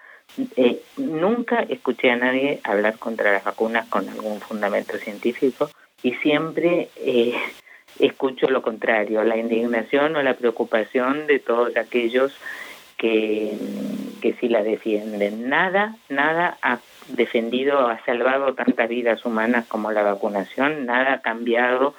Eh, 0.55 0.81
nunca 0.97 1.59
escuché 1.63 2.11
a 2.11 2.15
nadie 2.15 2.61
hablar 2.63 2.97
contra 2.97 3.33
las 3.33 3.43
vacunas 3.43 3.87
con 3.87 4.07
algún 4.07 4.39
fundamento 4.39 4.97
científico 4.97 5.69
y 6.03 6.13
siempre 6.15 6.89
eh, 6.95 7.35
escucho 8.05 8.49
lo 8.49 8.61
contrario, 8.61 9.23
la 9.23 9.37
indignación 9.37 10.15
o 10.15 10.21
la 10.21 10.35
preocupación 10.35 11.27
de 11.27 11.39
todos 11.39 11.75
aquellos 11.77 12.33
que, 12.97 13.57
que 14.21 14.33
sí 14.33 14.49
la 14.49 14.63
defienden. 14.63 15.49
Nada, 15.49 15.95
nada 16.09 16.57
ha 16.61 16.79
defendido, 17.09 17.87
ha 17.87 18.03
salvado 18.05 18.53
tantas 18.53 18.89
vidas 18.89 19.25
humanas 19.25 19.65
como 19.67 19.91
la 19.91 20.03
vacunación, 20.03 20.85
nada 20.85 21.13
ha 21.13 21.21
cambiado 21.21 21.95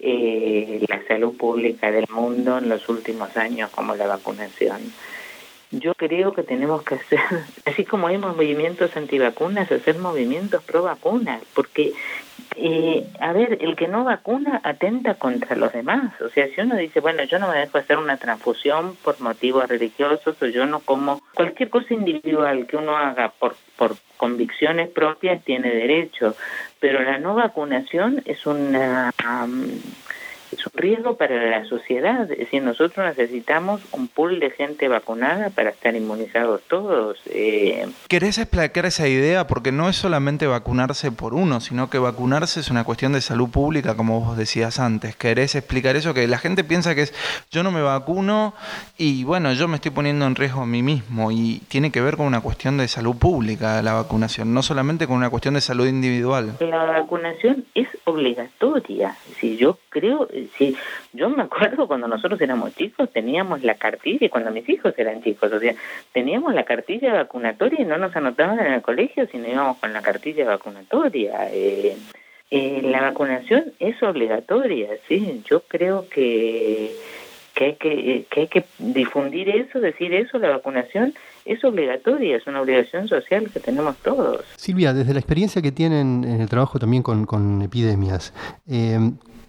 eh, 0.00 0.84
la 0.88 1.02
salud 1.06 1.36
pública 1.36 1.90
del 1.90 2.06
mundo 2.10 2.58
en 2.58 2.68
los 2.68 2.88
últimos 2.88 3.36
años 3.36 3.70
como 3.70 3.94
la 3.96 4.06
vacunación. 4.06 4.80
Yo 5.70 5.94
creo 5.94 6.32
que 6.32 6.42
tenemos 6.42 6.82
que 6.82 6.96
hacer, 6.96 7.20
así 7.64 7.84
como 7.84 8.06
hay 8.06 8.18
movimientos 8.18 8.96
antivacunas, 8.96 9.70
hacer 9.70 9.98
movimientos 9.98 10.62
pro 10.62 10.82
vacunas, 10.82 11.42
porque 11.54 11.92
eh, 12.56 13.04
a 13.18 13.32
ver, 13.32 13.58
el 13.60 13.74
que 13.74 13.88
no 13.88 14.04
vacuna 14.04 14.60
atenta 14.62 15.14
contra 15.14 15.56
los 15.56 15.72
demás. 15.72 16.20
O 16.20 16.28
sea, 16.28 16.46
si 16.48 16.60
uno 16.60 16.76
dice, 16.76 17.00
bueno, 17.00 17.24
yo 17.24 17.38
no 17.38 17.48
me 17.48 17.58
dejo 17.58 17.78
hacer 17.78 17.98
una 17.98 18.16
transfusión 18.16 18.96
por 19.02 19.20
motivos 19.20 19.68
religiosos 19.68 20.40
o 20.40 20.46
yo 20.46 20.64
no 20.66 20.80
como 20.80 21.20
cualquier 21.34 21.70
cosa 21.70 21.94
individual 21.94 22.66
que 22.66 22.76
uno 22.76 22.96
haga 22.96 23.30
por, 23.30 23.56
por 23.76 23.96
convicciones 24.16 24.88
propias 24.88 25.42
tiene 25.42 25.70
derecho, 25.70 26.36
pero 26.78 27.02
la 27.02 27.18
no 27.18 27.34
vacunación 27.34 28.22
es 28.24 28.46
una 28.46 29.10
es 30.54 30.66
un 30.66 30.72
riesgo 30.74 31.16
para 31.16 31.50
la 31.50 31.64
sociedad. 31.66 32.30
Es 32.30 32.38
decir, 32.38 32.62
nosotros 32.62 33.04
necesitamos 33.06 33.82
un 33.92 34.08
pool 34.08 34.40
de 34.40 34.50
gente 34.50 34.88
vacunada 34.88 35.50
para 35.50 35.70
estar 35.70 35.94
inmunizados 35.94 36.62
todos. 36.68 37.18
Eh. 37.26 37.86
¿Querés 38.08 38.38
explicar 38.38 38.86
esa 38.86 39.08
idea? 39.08 39.46
Porque 39.46 39.72
no 39.72 39.88
es 39.88 39.96
solamente 39.96 40.46
vacunarse 40.46 41.12
por 41.12 41.34
uno, 41.34 41.60
sino 41.60 41.90
que 41.90 41.98
vacunarse 41.98 42.60
es 42.60 42.70
una 42.70 42.84
cuestión 42.84 43.12
de 43.12 43.20
salud 43.20 43.50
pública, 43.50 43.96
como 43.96 44.20
vos 44.20 44.36
decías 44.36 44.78
antes. 44.80 45.16
¿Querés 45.16 45.54
explicar 45.54 45.96
eso? 45.96 46.14
Que 46.14 46.26
la 46.26 46.38
gente 46.38 46.64
piensa 46.64 46.94
que 46.94 47.02
es 47.02 47.14
yo 47.50 47.62
no 47.62 47.70
me 47.70 47.82
vacuno 47.82 48.54
y 48.98 49.24
bueno, 49.24 49.52
yo 49.52 49.68
me 49.68 49.76
estoy 49.76 49.90
poniendo 49.90 50.26
en 50.26 50.34
riesgo 50.34 50.62
a 50.62 50.66
mí 50.66 50.82
mismo 50.82 51.30
y 51.30 51.60
tiene 51.68 51.90
que 51.90 52.00
ver 52.00 52.16
con 52.16 52.26
una 52.26 52.40
cuestión 52.40 52.76
de 52.76 52.88
salud 52.88 53.16
pública 53.16 53.82
la 53.82 53.94
vacunación, 53.94 54.52
no 54.52 54.62
solamente 54.62 55.06
con 55.06 55.16
una 55.16 55.30
cuestión 55.30 55.54
de 55.54 55.60
salud 55.60 55.86
individual. 55.86 56.56
La 56.60 56.84
vacunación 56.84 57.64
es 57.74 57.88
obligatoria. 58.04 59.16
Si 59.38 59.56
yo 59.56 59.78
creo, 59.88 60.28
Sí, 60.56 60.76
yo 61.12 61.28
me 61.30 61.42
acuerdo 61.42 61.86
cuando 61.86 62.08
nosotros 62.08 62.40
éramos 62.40 62.74
chicos, 62.74 63.10
teníamos 63.12 63.62
la 63.62 63.74
cartilla, 63.74 64.28
cuando 64.28 64.50
mis 64.50 64.68
hijos 64.68 64.94
eran 64.96 65.22
chicos, 65.22 65.52
o 65.52 65.58
sea, 65.58 65.74
teníamos 66.12 66.54
la 66.54 66.64
cartilla 66.64 67.12
vacunatoria 67.14 67.80
y 67.82 67.84
no 67.84 67.98
nos 67.98 68.14
anotaban 68.14 68.60
en 68.60 68.72
el 68.72 68.82
colegio 68.82 69.26
si 69.26 69.38
no 69.38 69.48
íbamos 69.48 69.78
con 69.78 69.92
la 69.92 70.02
cartilla 70.02 70.46
vacunatoria. 70.46 71.48
Eh, 71.52 71.96
eh, 72.50 72.80
la 72.84 73.00
vacunación 73.00 73.72
es 73.78 74.00
obligatoria, 74.02 74.90
sí, 75.08 75.42
yo 75.46 75.60
creo 75.60 76.08
que, 76.08 76.94
que, 77.54 77.64
hay 77.64 77.74
que, 77.74 78.26
que 78.30 78.40
hay 78.40 78.48
que 78.48 78.64
difundir 78.78 79.48
eso, 79.48 79.80
decir 79.80 80.14
eso, 80.14 80.38
la 80.38 80.50
vacunación 80.50 81.14
es 81.44 81.62
obligatoria, 81.64 82.36
es 82.36 82.46
una 82.46 82.62
obligación 82.62 83.08
social 83.08 83.50
que 83.52 83.60
tenemos 83.60 83.96
todos. 83.98 84.44
Silvia, 84.56 84.92
desde 84.92 85.12
la 85.12 85.20
experiencia 85.20 85.60
que 85.62 85.72
tienen 85.72 86.24
en 86.24 86.40
el 86.40 86.48
trabajo 86.48 86.78
también 86.78 87.02
con, 87.02 87.26
con 87.26 87.62
epidemias, 87.62 88.32
eh, 88.66 88.98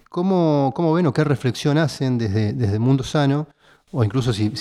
¿Cómo, 0.08 0.72
¿Cómo, 0.74 0.94
ven 0.94 1.06
o 1.06 1.12
qué 1.12 1.24
reflexión 1.24 1.76
hacen 1.76 2.16
desde, 2.16 2.54
desde 2.54 2.78
Mundo 2.78 3.04
Sano, 3.04 3.48
o 3.96 4.04
incluso 4.04 4.30
si, 4.34 4.52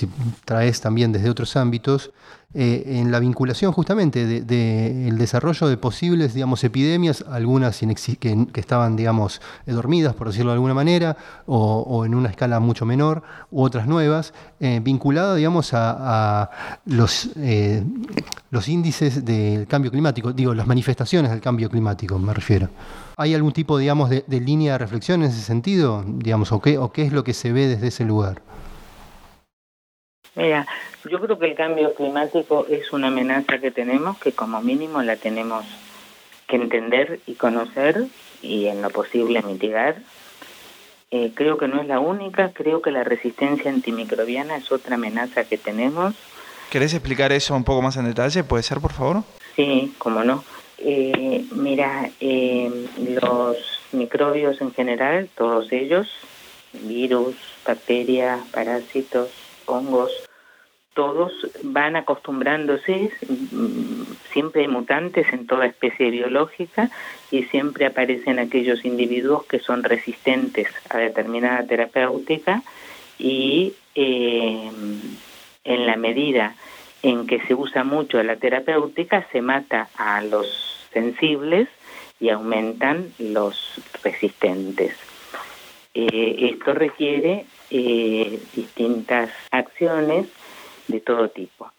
traes 0.46 0.80
también 0.80 1.12
desde 1.12 1.30
otros 1.30 1.58
ámbitos, 1.58 2.12
eh, 2.54 2.84
en 2.86 3.12
la 3.12 3.20
vinculación 3.20 3.74
justamente 3.74 4.26
del 4.26 4.48
de, 4.48 5.12
desarrollo 5.12 5.68
de 5.68 5.76
posibles, 5.76 6.34
digamos, 6.34 6.64
epidemias, 6.64 7.26
algunas 7.30 7.82
que, 7.82 8.48
estaban, 8.54 8.96
digamos, 8.96 9.42
dormidas, 9.66 10.14
por 10.14 10.28
decirlo 10.28 10.52
de 10.52 10.54
alguna 10.54 10.74
manera, 10.74 11.18
o, 11.48 12.06
en 12.06 12.16
una 12.16 12.30
escala 12.30 12.62
mucho 12.62 12.86
menor, 12.86 13.24
u 13.52 13.62
otras 13.62 13.88
nuevas, 13.88 14.34
eh, 14.62 14.80
vinculadas, 14.82 15.36
digamos, 15.36 15.72
a, 15.74 16.50
los, 16.86 17.32
eh, 17.36 17.84
los 18.52 18.70
índices 18.70 19.26
del 19.26 19.68
cambio 19.68 19.92
climático, 19.92 20.32
digo, 20.32 20.54
las 20.54 20.66
manifestaciones 20.66 21.30
del 21.30 21.42
cambio 21.42 21.70
climático, 21.70 22.18
me 22.20 22.34
refiero. 22.34 22.70
¿Hay 23.18 23.34
algún 23.34 23.52
tipo, 23.52 23.78
digamos, 23.78 24.10
de, 24.10 24.24
línea 24.30 24.74
de 24.74 24.78
reflexión 24.78 25.24
en 25.24 25.32
ese 25.32 25.42
sentido? 25.42 26.06
Digamos, 26.08 26.54
¿O 26.54 26.62
qué 26.62 26.80
es 27.04 27.12
lo 27.12 27.26
que 27.26 27.34
se 27.34 27.52
ve 27.52 27.68
desde 27.68 27.88
ese 27.88 28.06
lugar? 28.06 28.42
Mira, 30.36 30.68
yo 31.10 31.20
creo 31.20 31.40
que 31.40 31.46
el 31.48 31.56
cambio 31.56 31.94
climático 31.94 32.66
es 32.70 32.92
una 32.92 33.08
amenaza 33.08 33.60
que 33.60 33.72
tenemos, 33.72 34.18
que 34.18 34.34
como 34.34 34.62
mínimo 34.62 35.02
la 35.02 35.16
tenemos 35.16 35.66
que 36.48 36.58
entender 36.58 37.20
y 37.26 37.36
conocer 37.36 38.06
y 38.42 38.68
en 38.68 38.82
lo 38.82 38.90
posible 38.90 39.42
mitigar. 39.42 39.96
Eh, 41.12 41.32
creo 41.34 41.58
que 41.58 41.68
no 41.68 41.82
es 41.82 41.88
la 41.88 42.00
única, 42.00 42.52
creo 42.52 42.82
que 42.82 42.92
la 42.92 43.04
resistencia 43.04 43.72
antimicrobiana 43.72 44.58
es 44.58 44.72
otra 44.72 44.96
amenaza 44.96 45.46
que 45.46 45.58
tenemos. 45.58 46.16
¿Querés 46.70 46.94
explicar 46.94 47.32
eso 47.32 47.56
un 47.56 47.64
poco 47.64 47.82
más 47.82 47.96
en 47.96 48.06
detalle? 48.06 48.44
¿Puede 48.44 48.64
ser, 48.64 48.80
por 48.80 48.92
favor? 48.92 49.24
Sí, 49.56 49.94
cómo 49.98 50.24
no. 50.24 50.44
Eh, 50.78 51.46
mira, 51.52 52.10
eh, 52.20 52.88
los 53.22 53.58
microbios 53.94 54.60
en 54.60 54.74
general, 54.74 55.30
todos 55.36 55.72
ellos, 55.72 56.10
virus, 56.74 57.36
bacterias, 57.66 58.42
parásitos, 58.52 59.30
hongos, 59.66 60.12
todos 60.96 61.32
van 61.62 61.98
acostumbrándose, 61.98 63.12
mm, 63.28 64.04
siempre 64.32 64.62
hay 64.62 64.68
mutantes 64.68 65.32
en 65.32 65.46
toda 65.46 65.68
especie 65.68 66.10
biológica 66.10 66.90
y 67.30 67.44
siempre 67.44 67.86
aparecen 67.86 68.40
aquellos 68.40 68.84
individuos 68.86 69.46
que 69.46 69.60
son 69.60 69.84
resistentes 69.84 70.68
a 70.90 70.98
determinada 70.98 71.68
terapéutica 71.68 72.64
y 73.20 73.74
eh, 73.94 74.72
en 75.64 75.86
la 75.86 75.96
medida 75.98 76.56
en 77.04 77.28
que 77.28 77.42
se 77.42 77.54
usa 77.54 77.84
mucho 77.84 78.24
la 78.24 78.38
terapéutica 78.38 79.28
se 79.32 79.42
mata 79.42 79.90
a 79.98 80.22
los 80.22 80.88
sensibles 80.94 81.68
y 82.20 82.30
aumentan 82.30 83.12
los 83.20 83.82
resistentes. 84.02 84.96
Eh, 85.94 86.52
esto 86.52 86.74
requiere 86.74 87.46
eh, 87.70 88.40
distintas 88.56 89.30
acciones 89.52 90.28
de 90.88 91.00
todo 91.00 91.30
tipo. 91.30 91.72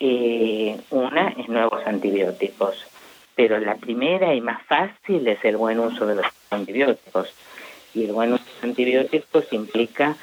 Eh, 0.00 0.78
una 0.90 1.28
es 1.30 1.48
nuevos 1.48 1.84
antibióticos, 1.86 2.86
pero 3.34 3.58
la 3.58 3.76
primera 3.76 4.34
y 4.34 4.40
más 4.40 4.62
fácil 4.66 5.26
es 5.26 5.44
el 5.44 5.56
buen 5.56 5.80
uso 5.80 6.06
de 6.06 6.16
los 6.16 6.26
antibióticos. 6.50 7.32
Y 7.94 8.04
el 8.04 8.12
buen 8.12 8.32
uso 8.32 8.44
de 8.44 8.50
los 8.52 8.64
antibióticos 8.64 9.52
implica, 9.52 10.16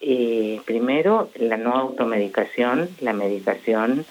eh, 0.00 0.60
primero, 0.64 1.30
la 1.36 1.56
no 1.56 1.74
automedicación, 1.74 2.88
la 3.00 3.12
medicación 3.12 4.04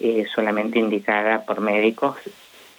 eh, 0.00 0.24
solamente 0.34 0.78
indicada 0.78 1.44
por 1.44 1.60
médicos, 1.60 2.16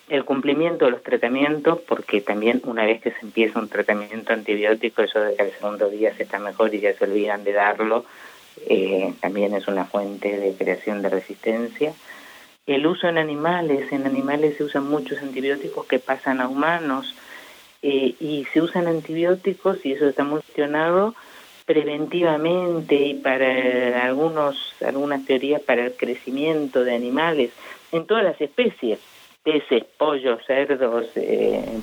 el 0.09 0.25
cumplimiento 0.25 0.85
de 0.85 0.91
los 0.91 1.03
tratamientos, 1.03 1.79
porque 1.87 2.21
también 2.21 2.61
una 2.65 2.85
vez 2.85 3.01
que 3.01 3.11
se 3.11 3.19
empieza 3.21 3.59
un 3.59 3.69
tratamiento 3.69 4.33
antibiótico, 4.33 5.03
eso 5.03 5.19
de 5.19 5.35
que 5.35 5.43
al 5.43 5.51
segundo 5.51 5.89
día 5.89 6.13
se 6.15 6.23
está 6.23 6.39
mejor 6.39 6.73
y 6.73 6.79
ya 6.79 6.93
se 6.93 7.05
olvidan 7.05 7.43
de 7.43 7.53
darlo, 7.53 8.05
eh, 8.67 9.13
también 9.21 9.53
es 9.53 9.67
una 9.67 9.85
fuente 9.85 10.39
de 10.39 10.53
creación 10.53 11.01
de 11.01 11.09
resistencia. 11.09 11.93
El 12.65 12.87
uso 12.87 13.07
en 13.07 13.17
animales, 13.17 13.91
en 13.91 14.05
animales 14.05 14.57
se 14.57 14.63
usan 14.63 14.87
muchos 14.87 15.21
antibióticos 15.21 15.85
que 15.85 15.99
pasan 15.99 16.39
a 16.39 16.47
humanos 16.47 17.13
eh, 17.81 18.15
y 18.19 18.45
se 18.53 18.61
usan 18.61 18.87
antibióticos 18.87 19.85
y 19.85 19.93
eso 19.93 20.07
está 20.07 20.23
mencionado 20.23 21.13
preventivamente 21.65 22.95
y 22.95 23.13
para 23.15 24.03
algunos 24.03 24.73
algunas 24.85 25.25
teorías 25.25 25.61
para 25.61 25.85
el 25.85 25.93
crecimiento 25.93 26.83
de 26.83 26.93
animales 26.93 27.51
en 27.91 28.05
todas 28.05 28.23
las 28.23 28.39
especies 28.41 28.99
peces, 29.43 29.83
pollos, 29.97 30.39
cerdos, 30.47 31.07
eh, 31.15 31.79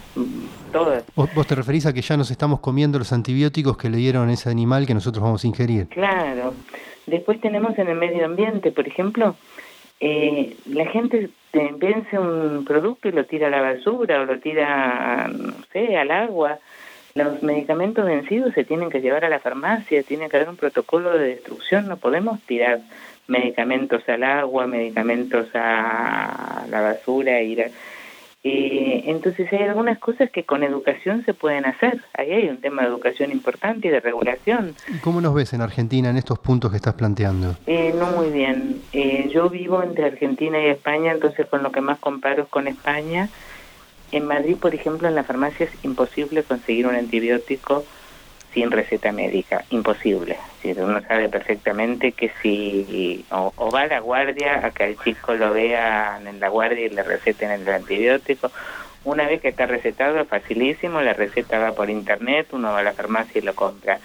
todas. 0.72 1.04
¿Vos, 1.14 1.46
te 1.46 1.54
referís 1.54 1.86
a 1.86 1.92
que 1.92 2.00
ya 2.00 2.16
nos 2.16 2.30
estamos 2.30 2.60
comiendo 2.60 2.98
los 2.98 3.12
antibióticos 3.12 3.76
que 3.76 3.90
le 3.90 3.98
dieron 3.98 4.28
a 4.28 4.32
ese 4.32 4.50
animal 4.50 4.86
que 4.86 4.94
nosotros 4.94 5.22
vamos 5.22 5.44
a 5.44 5.46
ingerir? 5.46 5.86
Claro. 5.88 6.54
Después 7.06 7.40
tenemos 7.40 7.78
en 7.78 7.88
el 7.88 7.96
medio 7.96 8.24
ambiente, 8.24 8.72
por 8.72 8.86
ejemplo, 8.86 9.36
eh, 10.00 10.56
la 10.66 10.86
gente 10.86 11.28
vence 11.52 12.18
un 12.18 12.64
producto 12.64 13.08
y 13.08 13.12
lo 13.12 13.26
tira 13.26 13.48
a 13.48 13.50
la 13.50 13.60
basura 13.60 14.22
o 14.22 14.24
lo 14.24 14.38
tira, 14.38 15.28
no 15.28 15.52
sé, 15.72 15.96
al 15.96 16.10
agua. 16.10 16.58
Los 17.14 17.42
medicamentos 17.42 18.06
vencidos 18.06 18.54
se 18.54 18.64
tienen 18.64 18.88
que 18.88 19.00
llevar 19.00 19.24
a 19.24 19.28
la 19.28 19.40
farmacia, 19.40 20.02
tiene 20.02 20.28
que 20.28 20.36
haber 20.36 20.48
un 20.48 20.56
protocolo 20.56 21.18
de 21.18 21.26
destrucción, 21.34 21.88
no 21.88 21.96
podemos 21.96 22.40
tirar 22.42 22.80
medicamentos 23.30 24.06
al 24.08 24.24
agua, 24.24 24.66
medicamentos 24.66 25.46
a 25.54 26.66
la 26.68 26.80
basura, 26.80 27.40
ir 27.40 27.70
eh, 28.42 29.02
entonces 29.06 29.52
hay 29.52 29.64
algunas 29.64 29.98
cosas 29.98 30.30
que 30.30 30.44
con 30.44 30.62
educación 30.62 31.22
se 31.26 31.34
pueden 31.34 31.66
hacer. 31.66 32.00
Ahí 32.14 32.32
hay 32.32 32.48
un 32.48 32.58
tema 32.58 32.82
de 32.82 32.88
educación 32.88 33.32
importante 33.32 33.88
y 33.88 33.90
de 33.90 34.00
regulación. 34.00 34.74
¿Cómo 35.02 35.20
nos 35.20 35.34
ves 35.34 35.52
en 35.52 35.60
Argentina 35.60 36.08
en 36.08 36.16
estos 36.16 36.38
puntos 36.38 36.70
que 36.70 36.78
estás 36.78 36.94
planteando? 36.94 37.56
Eh, 37.66 37.94
no 37.98 38.06
muy 38.12 38.30
bien. 38.30 38.80
Eh, 38.94 39.28
yo 39.32 39.50
vivo 39.50 39.82
entre 39.82 40.06
Argentina 40.06 40.58
y 40.58 40.68
España, 40.68 41.12
entonces 41.12 41.46
con 41.48 41.62
lo 41.62 41.70
que 41.70 41.82
más 41.82 41.98
comparo 41.98 42.44
es 42.44 42.48
con 42.48 42.66
España. 42.66 43.28
En 44.10 44.26
Madrid, 44.26 44.56
por 44.56 44.74
ejemplo, 44.74 45.06
en 45.06 45.14
la 45.14 45.22
farmacia 45.22 45.66
es 45.66 45.84
imposible 45.84 46.42
conseguir 46.42 46.86
un 46.86 46.94
antibiótico 46.94 47.84
sin 48.52 48.70
receta 48.70 49.12
médica, 49.12 49.64
imposible. 49.70 50.36
uno 50.64 51.00
sabe 51.02 51.28
perfectamente 51.28 52.12
que 52.12 52.30
si 52.42 53.24
o, 53.30 53.70
va 53.70 53.82
a 53.82 53.86
la 53.86 54.00
guardia 54.00 54.66
a 54.66 54.70
que 54.70 54.84
el 54.84 54.98
chico 54.98 55.34
lo 55.34 55.52
vea 55.52 56.20
en 56.24 56.40
la 56.40 56.48
guardia 56.48 56.86
y 56.86 56.90
le 56.90 57.02
receten 57.02 57.50
el 57.50 57.68
antibiótico, 57.68 58.50
una 59.04 59.26
vez 59.26 59.40
que 59.40 59.48
está 59.48 59.66
recetado 59.66 60.20
es 60.20 60.28
facilísimo, 60.28 61.00
la 61.00 61.14
receta 61.14 61.58
va 61.58 61.72
por 61.72 61.88
internet, 61.88 62.48
uno 62.52 62.72
va 62.72 62.80
a 62.80 62.82
la 62.82 62.92
farmacia 62.92 63.40
y 63.40 63.44
lo 63.44 63.54
compra, 63.54 63.98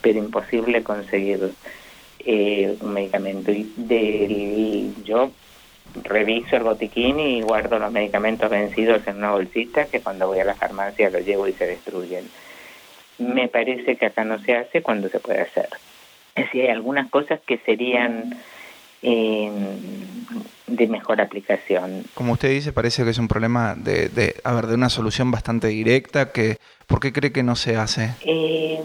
pero 0.00 0.18
imposible 0.18 0.82
conseguir 0.82 1.52
eh, 2.20 2.76
un 2.80 2.92
medicamento. 2.92 3.52
Y 3.52 3.72
del, 3.76 5.04
yo 5.04 5.30
reviso 6.02 6.56
el 6.56 6.62
botiquín 6.64 7.20
y 7.20 7.42
guardo 7.42 7.78
los 7.78 7.92
medicamentos 7.92 8.50
vencidos 8.50 9.06
en 9.06 9.18
una 9.18 9.32
bolsita 9.32 9.86
que 9.86 10.00
cuando 10.00 10.26
voy 10.26 10.40
a 10.40 10.44
la 10.44 10.54
farmacia 10.54 11.10
los 11.10 11.24
llevo 11.24 11.46
y 11.46 11.52
se 11.52 11.66
destruyen. 11.66 12.28
Me 13.20 13.48
parece 13.48 13.96
que 13.96 14.06
acá 14.06 14.24
no 14.24 14.38
se 14.40 14.56
hace 14.56 14.82
cuando 14.82 15.08
se 15.08 15.20
puede 15.20 15.42
hacer. 15.42 15.68
Es 16.34 16.46
decir, 16.46 16.62
hay 16.62 16.70
algunas 16.70 17.10
cosas 17.10 17.40
que 17.46 17.58
serían 17.58 18.34
eh, 19.02 19.50
de 20.66 20.86
mejor 20.86 21.20
aplicación. 21.20 22.04
Como 22.14 22.32
usted 22.32 22.50
dice, 22.50 22.72
parece 22.72 23.04
que 23.04 23.10
es 23.10 23.18
un 23.18 23.28
problema 23.28 23.74
de, 23.74 24.08
de, 24.08 24.36
a 24.44 24.54
ver, 24.54 24.66
de 24.66 24.74
una 24.74 24.88
solución 24.88 25.30
bastante 25.30 25.68
directa. 25.68 26.32
Que, 26.32 26.56
¿Por 26.86 27.00
qué 27.00 27.12
cree 27.12 27.32
que 27.32 27.42
no 27.42 27.56
se 27.56 27.76
hace? 27.76 28.14
Eh, 28.24 28.80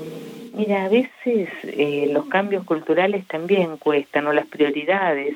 mira, 0.54 0.86
a 0.86 0.90
veces 0.90 1.50
eh, 1.64 2.10
los 2.12 2.26
cambios 2.26 2.66
culturales 2.66 3.26
también 3.28 3.78
cuestan, 3.78 4.28
o 4.28 4.34
las 4.34 4.48
prioridades. 4.48 5.36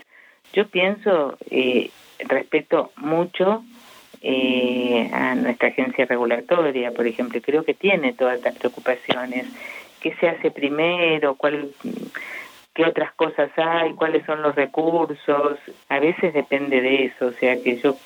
Yo 0.54 0.68
pienso, 0.68 1.38
eh, 1.50 1.92
respeto 2.28 2.92
mucho 2.98 3.64
eh, 4.21 5.10
a 5.13 5.36
nuestra 5.36 5.69
agencia 5.69 6.05
regulatoria, 6.05 6.91
por 6.91 7.08
ejemplo, 7.08 7.39
creo 7.41 7.63
que 7.63 7.73
tiene 7.73 8.13
todas 8.13 8.38
estas 8.38 8.58
preocupaciones. 8.58 9.45
¿Qué 10.01 10.13
se 10.15 10.29
hace 10.29 10.51
primero? 10.51 11.36
¿Cuál, 11.36 11.71
¿Qué 12.73 12.86
otras 12.86 13.13
cosas 13.13 13.51
hay? 13.58 13.93
¿Cuáles 13.93 14.25
son 14.25 14.41
los 14.41 14.55
recursos? 14.55 15.58
A 15.89 15.99
veces 15.99 16.34
depende 16.34 16.82
de 16.82 17.05
eso, 17.05 17.27
o 17.27 17.32
sea 17.34 17.62
que 17.62 17.77
yo 17.77 17.97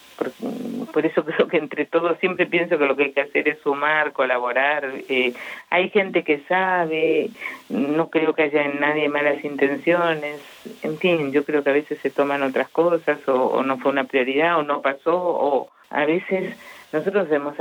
por, 0.92 1.06
eso 1.06 1.24
creo 1.26 1.48
que 1.48 1.58
entre 1.58 1.86
todos 1.86 2.18
siempre 2.20 2.46
pienso 2.46 2.78
que 2.78 2.86
lo 2.86 2.96
que 2.96 3.04
hay 3.04 3.12
que 3.12 3.22
hacer 3.22 3.48
es 3.48 3.60
sumar, 3.60 4.14
colaborar. 4.14 4.90
Eh, 5.10 5.34
hay 5.70 5.90
gente 5.90 6.24
que 6.24 6.40
sabe, 6.48 7.30
no 7.70 8.10
creo 8.10 8.34
que 8.34 8.44
haya 8.44 8.64
en 8.64 8.80
nadie 8.80 9.10
malas 9.10 9.44
intenciones, 9.44 10.42
en 10.82 10.98
fin, 10.98 11.32
yo 11.32 11.44
creo 11.44 11.64
que 11.64 11.70
a 11.70 11.74
veces 11.74 12.00
se 12.00 12.10
toman 12.10 12.44
otras 12.44 12.70
cosas 12.70 13.20
o, 13.28 13.64
no 13.64 13.78
fue 13.78 13.92
una 13.92 14.06
prioridad 14.06 14.58
o 14.60 14.64
no 14.64 14.82
pasó 14.82 15.16
o 15.16 15.70
a 15.94 16.06
veces 16.06 16.56
nosotros 16.92 17.32
hemos, 17.32 17.56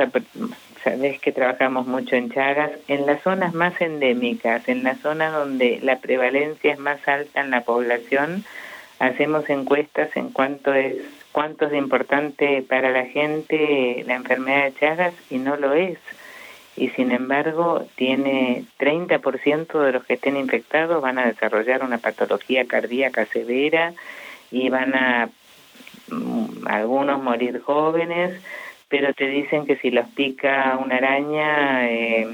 sabes 0.83 1.21
que 1.21 1.33
trabajamos 1.33 1.87
mucho 1.87 2.17
en 2.17 2.31
Chagas, 2.31 2.73
en 2.89 3.07
las 3.07 3.23
zonas 3.23 3.55
más 3.55 3.81
endémicas, 3.81 4.69
en 4.69 4.83
las 4.83 4.99
zonas 5.01 5.33
donde 5.33 5.79
la 5.83 6.01
prevalencia 6.01 6.73
es 6.73 6.79
más 6.79 7.07
alta 7.07 7.41
en 7.41 7.51
la 7.51 7.63
población, 7.63 8.45
hacemos 8.99 9.49
encuestas 9.49 10.17
en 10.17 10.31
cuanto 10.31 10.73
es 10.75 10.97
cuánto 11.33 11.67
es 11.67 11.75
importante 11.75 12.63
para 12.63 12.91
la 12.91 13.07
gente 13.07 14.05
la 14.07 14.15
enfermedad 14.15 14.65
de 14.65 14.75
Chagas 14.75 15.15
y 15.31 15.39
no 15.39 15.57
lo 15.57 15.73
es. 15.73 15.99
Y 16.75 16.89
sin 16.91 17.11
embargo, 17.11 17.87
tiene 17.97 18.65
30% 18.79 19.79
de 19.79 19.93
los 19.93 20.05
que 20.05 20.15
estén 20.15 20.37
infectados 20.37 21.03
van 21.03 21.19
a 21.19 21.27
desarrollar 21.27 21.85
una 21.85 21.99
patología 21.99 22.67
cardíaca 22.67 23.27
severa 23.27 23.93
y 24.51 24.69
van 24.71 24.95
a 24.95 25.29
algunos 26.67 27.23
morir 27.23 27.61
jóvenes, 27.61 28.41
pero 28.89 29.15
te 29.15 29.27
dicen 29.27 29.65
que 29.67 29.77
si 29.77 29.91
los 29.91 30.09
pica 30.11 30.79
una 30.83 30.97
araña 30.97 31.89
eh, 31.89 32.27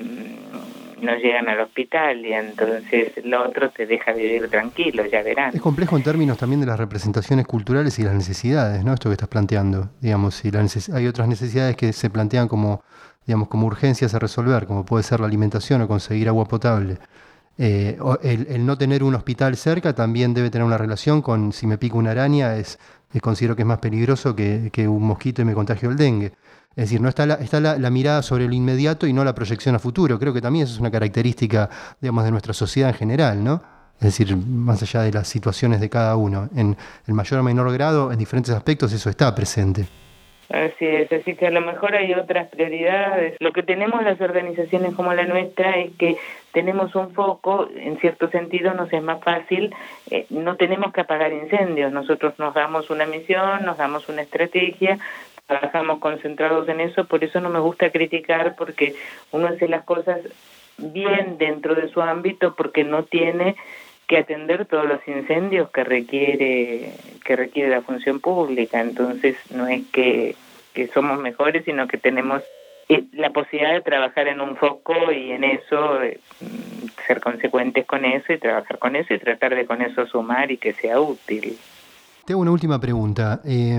no 1.00 1.16
llegan 1.16 1.48
al 1.48 1.60
hospital 1.60 2.24
y 2.24 2.32
entonces 2.32 3.12
lo 3.24 3.46
otro 3.46 3.70
te 3.70 3.86
deja 3.86 4.12
vivir 4.12 4.48
tranquilo, 4.48 5.04
ya 5.06 5.22
verán. 5.22 5.54
Es 5.54 5.60
complejo 5.60 5.96
en 5.96 6.02
términos 6.02 6.38
también 6.38 6.60
de 6.60 6.66
las 6.66 6.78
representaciones 6.78 7.46
culturales 7.46 7.98
y 7.98 8.02
las 8.02 8.14
necesidades, 8.14 8.84
¿no? 8.84 8.94
Esto 8.94 9.08
que 9.08 9.14
estás 9.14 9.28
planteando, 9.28 9.90
digamos, 10.00 10.34
si 10.34 10.50
la 10.50 10.66
hay 10.92 11.06
otras 11.06 11.28
necesidades 11.28 11.76
que 11.76 11.92
se 11.92 12.10
plantean 12.10 12.48
como, 12.48 12.82
digamos, 13.26 13.48
como 13.48 13.66
urgencias 13.66 14.14
a 14.14 14.18
resolver, 14.18 14.66
como 14.66 14.84
puede 14.84 15.04
ser 15.04 15.20
la 15.20 15.26
alimentación 15.26 15.82
o 15.82 15.88
conseguir 15.88 16.28
agua 16.28 16.46
potable. 16.46 16.98
Eh, 17.60 17.98
el, 18.22 18.64
no 18.64 18.78
tener 18.78 19.02
un 19.02 19.16
hospital 19.16 19.56
cerca 19.56 19.92
también 19.92 20.32
debe 20.32 20.48
tener 20.48 20.64
una 20.64 20.78
relación 20.78 21.22
con 21.22 21.52
si 21.52 21.66
me 21.66 21.76
pica 21.76 21.96
una 21.96 22.12
araña, 22.12 22.56
es, 22.56 22.78
considero 23.20 23.56
que 23.56 23.62
es 23.62 23.68
más 23.68 23.78
peligroso 23.78 24.36
que, 24.36 24.70
que 24.72 24.86
un 24.86 25.02
mosquito 25.02 25.42
y 25.42 25.44
me 25.44 25.54
contagio 25.54 25.90
el 25.90 25.96
dengue. 25.96 26.32
Es 26.78 26.84
decir, 26.84 27.00
no 27.00 27.08
está, 27.08 27.26
la, 27.26 27.34
está 27.34 27.58
la, 27.60 27.90
mirada 27.90 28.22
sobre 28.22 28.46
lo 28.46 28.54
inmediato 28.54 29.06
y 29.06 29.12
no 29.12 29.24
la 29.24 29.34
proyección 29.34 29.74
a 29.74 29.80
futuro. 29.80 30.18
Creo 30.18 30.32
que 30.32 30.40
también 30.40 30.64
eso 30.64 30.74
es 30.74 30.80
una 30.80 30.92
característica, 30.92 31.68
digamos, 32.00 32.22
de 32.24 32.30
nuestra 32.30 32.52
sociedad 32.52 32.90
en 32.90 32.94
general, 32.94 33.42
¿no? 33.42 33.60
Es 33.98 34.04
decir, 34.04 34.36
más 34.36 34.80
allá 34.82 35.02
de 35.02 35.12
las 35.12 35.26
situaciones 35.26 35.80
de 35.80 35.90
cada 35.90 36.14
uno. 36.14 36.48
En 36.54 36.76
el 37.06 37.14
mayor 37.14 37.40
o 37.40 37.42
menor 37.42 37.72
grado, 37.72 38.12
en 38.12 38.18
diferentes 38.18 38.54
aspectos, 38.54 38.92
eso 38.92 39.10
está 39.10 39.34
presente. 39.34 39.88
Así 40.48 40.86
es, 40.86 41.12
así 41.12 41.34
que 41.34 41.46
a 41.46 41.50
lo 41.50 41.60
mejor 41.60 41.94
hay 41.94 42.14
otras 42.14 42.48
prioridades. 42.48 43.36
Lo 43.38 43.52
que 43.52 43.62
tenemos 43.62 44.02
las 44.02 44.18
organizaciones 44.18 44.94
como 44.94 45.12
la 45.12 45.24
nuestra 45.24 45.76
es 45.76 45.90
que 45.98 46.16
tenemos 46.52 46.94
un 46.94 47.12
foco, 47.12 47.68
en 47.76 47.98
cierto 48.00 48.30
sentido 48.30 48.72
nos 48.72 48.90
es 48.90 49.02
más 49.02 49.22
fácil, 49.22 49.74
eh, 50.10 50.24
no 50.30 50.56
tenemos 50.56 50.94
que 50.94 51.02
apagar 51.02 51.32
incendios, 51.34 51.92
nosotros 51.92 52.32
nos 52.38 52.54
damos 52.54 52.88
una 52.88 53.04
misión, 53.04 53.66
nos 53.66 53.76
damos 53.76 54.08
una 54.08 54.22
estrategia, 54.22 54.98
trabajamos 55.46 55.98
concentrados 55.98 56.66
en 56.70 56.80
eso, 56.80 57.04
por 57.04 57.22
eso 57.24 57.40
no 57.40 57.50
me 57.50 57.60
gusta 57.60 57.90
criticar 57.90 58.54
porque 58.56 58.94
uno 59.32 59.48
hace 59.48 59.68
las 59.68 59.84
cosas 59.84 60.20
bien 60.78 61.36
dentro 61.36 61.74
de 61.74 61.88
su 61.88 62.00
ámbito 62.00 62.54
porque 62.54 62.84
no 62.84 63.02
tiene 63.02 63.56
que 64.08 64.16
atender 64.16 64.64
todos 64.64 64.88
los 64.88 65.06
incendios 65.06 65.70
que 65.70 65.84
requiere 65.84 66.94
que 67.24 67.36
requiere 67.36 67.68
la 67.68 67.82
función 67.82 68.20
pública, 68.20 68.80
entonces 68.80 69.36
no 69.50 69.68
es 69.68 69.86
que, 69.92 70.34
que 70.72 70.88
somos 70.88 71.20
mejores, 71.20 71.64
sino 71.66 71.86
que 71.86 71.98
tenemos 71.98 72.42
eh, 72.88 73.04
la 73.12 73.30
posibilidad 73.30 73.74
de 73.74 73.82
trabajar 73.82 74.26
en 74.28 74.40
un 74.40 74.56
foco 74.56 75.12
y 75.12 75.32
en 75.32 75.44
eso 75.44 76.02
eh, 76.02 76.18
ser 77.06 77.20
consecuentes 77.20 77.84
con 77.84 78.06
eso 78.06 78.32
y 78.32 78.38
trabajar 78.38 78.78
con 78.78 78.96
eso 78.96 79.12
y 79.12 79.18
tratar 79.18 79.54
de 79.54 79.66
con 79.66 79.82
eso 79.82 80.06
sumar 80.06 80.50
y 80.50 80.56
que 80.56 80.72
sea 80.72 80.98
útil. 80.98 81.58
Tengo 82.24 82.40
una 82.40 82.50
última 82.50 82.80
pregunta. 82.80 83.42
Eh, 83.44 83.78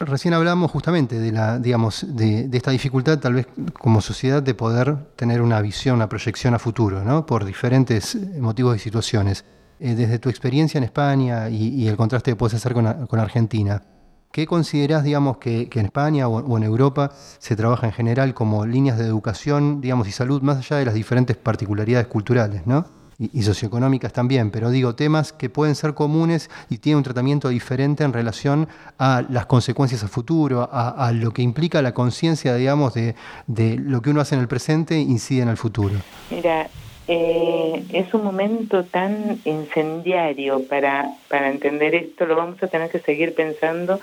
Recién 0.00 0.32
hablamos 0.32 0.70
justamente 0.70 1.18
de 1.18 1.32
la, 1.32 1.58
digamos, 1.58 2.06
de, 2.08 2.48
esta 2.52 2.70
dificultad, 2.70 3.18
tal 3.18 3.34
vez 3.34 3.48
como 3.80 4.00
sociedad, 4.00 4.40
de 4.40 4.54
poder 4.54 4.96
tener 5.16 5.42
una 5.42 5.60
visión, 5.60 5.96
una 5.96 6.08
proyección 6.08 6.54
a 6.54 6.60
futuro, 6.60 7.02
¿no? 7.02 7.26
Por 7.26 7.44
diferentes 7.44 8.16
motivos 8.38 8.76
y 8.76 8.78
situaciones. 8.78 9.44
Eh, 9.80 9.96
desde 9.96 10.20
tu 10.20 10.28
experiencia 10.28 10.78
en 10.78 10.84
España 10.84 11.48
y, 11.48 11.88
el 11.88 11.96
contraste 11.96 12.30
que 12.30 12.36
puedes 12.36 12.54
hacer 12.54 12.74
con, 12.74 12.86
Argentina, 13.18 13.82
¿qué 14.30 14.46
considerás, 14.46 15.02
digamos, 15.02 15.38
que, 15.38 15.68
en 15.72 15.86
España 15.86 16.28
o, 16.28 16.56
en 16.56 16.62
Europa 16.62 17.10
se 17.38 17.56
trabaja 17.56 17.86
en 17.86 17.92
general 17.92 18.34
como 18.34 18.66
líneas 18.66 18.98
de 18.98 19.04
educación, 19.04 19.80
digamos, 19.80 20.06
y 20.06 20.12
salud, 20.12 20.42
más 20.42 20.58
allá 20.58 20.76
de 20.76 20.84
las 20.84 20.94
diferentes 20.94 21.36
particularidades 21.36 22.06
culturales, 22.06 22.66
¿no? 22.66 22.97
Y, 23.18 23.42
socioeconómicas 23.42 24.12
también, 24.12 24.50
pero 24.50 24.70
digo, 24.70 24.94
temas 24.94 25.32
que 25.32 25.50
pueden 25.50 25.74
ser 25.74 25.94
comunes 25.94 26.50
y 26.70 26.78
tienen 26.78 26.98
un 26.98 27.04
tratamiento 27.04 27.48
diferente 27.48 28.04
en 28.04 28.12
relación 28.12 28.68
a 28.98 29.24
las 29.28 29.46
consecuencias 29.46 30.04
a 30.04 30.08
futuro, 30.08 30.68
a, 30.70 31.10
lo 31.12 31.32
que 31.32 31.42
implica 31.42 31.82
la 31.82 31.92
conciencia, 31.92 32.54
digamos, 32.54 32.94
de, 32.94 33.14
de, 33.46 33.76
lo 33.76 34.02
que 34.02 34.10
uno 34.10 34.20
hace 34.20 34.36
en 34.36 34.40
el 34.40 34.48
presente 34.48 34.98
incide 34.98 35.42
en 35.42 35.48
el 35.48 35.56
futuro. 35.56 35.94
Mira, 36.30 36.68
eh, 37.08 37.84
es 37.92 38.12
un 38.12 38.22
momento 38.22 38.84
tan 38.84 39.40
incendiario 39.46 40.68
para, 40.68 41.08
para 41.28 41.50
entender 41.50 41.94
esto, 41.94 42.26
lo 42.26 42.36
vamos 42.36 42.62
a 42.62 42.68
tener 42.68 42.90
que 42.90 43.00
seguir 43.00 43.34
pensando. 43.34 43.98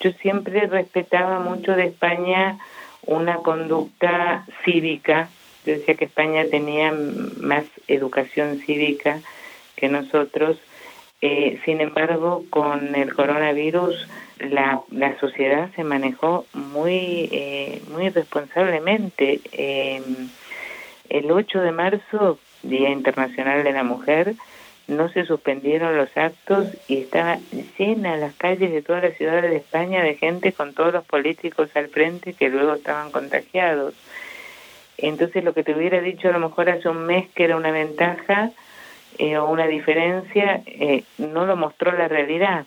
Yo 0.00 0.12
siempre 0.20 0.66
respetaba 0.66 1.40
mucho 1.40 1.72
de 1.72 1.86
España 1.86 2.58
una 3.06 3.36
conducta 3.36 4.44
cívica, 4.64 5.28
yo 5.64 5.72
decía 5.74 5.94
que 5.94 6.06
España 6.06 6.44
tenía 6.50 6.92
más 7.40 7.64
educación 7.88 8.58
cívica 8.58 9.20
que 9.76 9.88
nosotros. 9.88 10.58
Eh, 11.20 11.58
sin 11.64 11.80
embargo, 11.80 12.44
con 12.50 12.94
el 12.94 13.14
coronavirus, 13.14 14.08
la, 14.38 14.82
la 14.90 15.18
sociedad 15.18 15.70
se 15.74 15.84
manejó 15.84 16.44
muy, 16.52 17.28
eh, 17.32 17.82
muy 17.90 18.10
responsablemente. 18.10 19.40
Em, 19.52 20.28
el 21.08 21.30
8 21.30 21.60
de 21.60 21.72
marzo, 21.72 22.38
Día 22.62 22.90
Internacional 22.90 23.64
de 23.64 23.72
la 23.72 23.84
Mujer, 23.84 24.34
no 24.86 25.08
se 25.08 25.24
suspendieron 25.24 25.96
los 25.96 26.14
actos 26.16 26.68
y 26.88 26.98
estaba 26.98 27.38
llena 27.78 28.16
las 28.16 28.34
calles 28.34 28.70
de 28.70 28.82
todas 28.82 29.02
las 29.02 29.16
ciudades 29.16 29.50
de 29.50 29.56
España 29.56 30.02
de 30.02 30.16
gente 30.16 30.52
con 30.52 30.74
todos 30.74 30.92
los 30.92 31.04
políticos 31.04 31.70
al 31.74 31.88
frente 31.88 32.34
que 32.34 32.50
luego 32.50 32.74
estaban 32.74 33.10
contagiados. 33.10 33.94
Entonces 34.98 35.44
lo 35.44 35.54
que 35.54 35.64
te 35.64 35.74
hubiera 35.74 36.00
dicho 36.00 36.28
a 36.28 36.32
lo 36.32 36.38
mejor 36.38 36.70
hace 36.70 36.88
un 36.88 37.06
mes 37.06 37.28
que 37.34 37.44
era 37.44 37.56
una 37.56 37.70
ventaja 37.70 38.50
eh, 39.18 39.36
o 39.38 39.48
una 39.48 39.66
diferencia, 39.66 40.62
eh, 40.66 41.04
no 41.18 41.46
lo 41.46 41.56
mostró 41.56 41.92
la 41.92 42.08
realidad. 42.08 42.66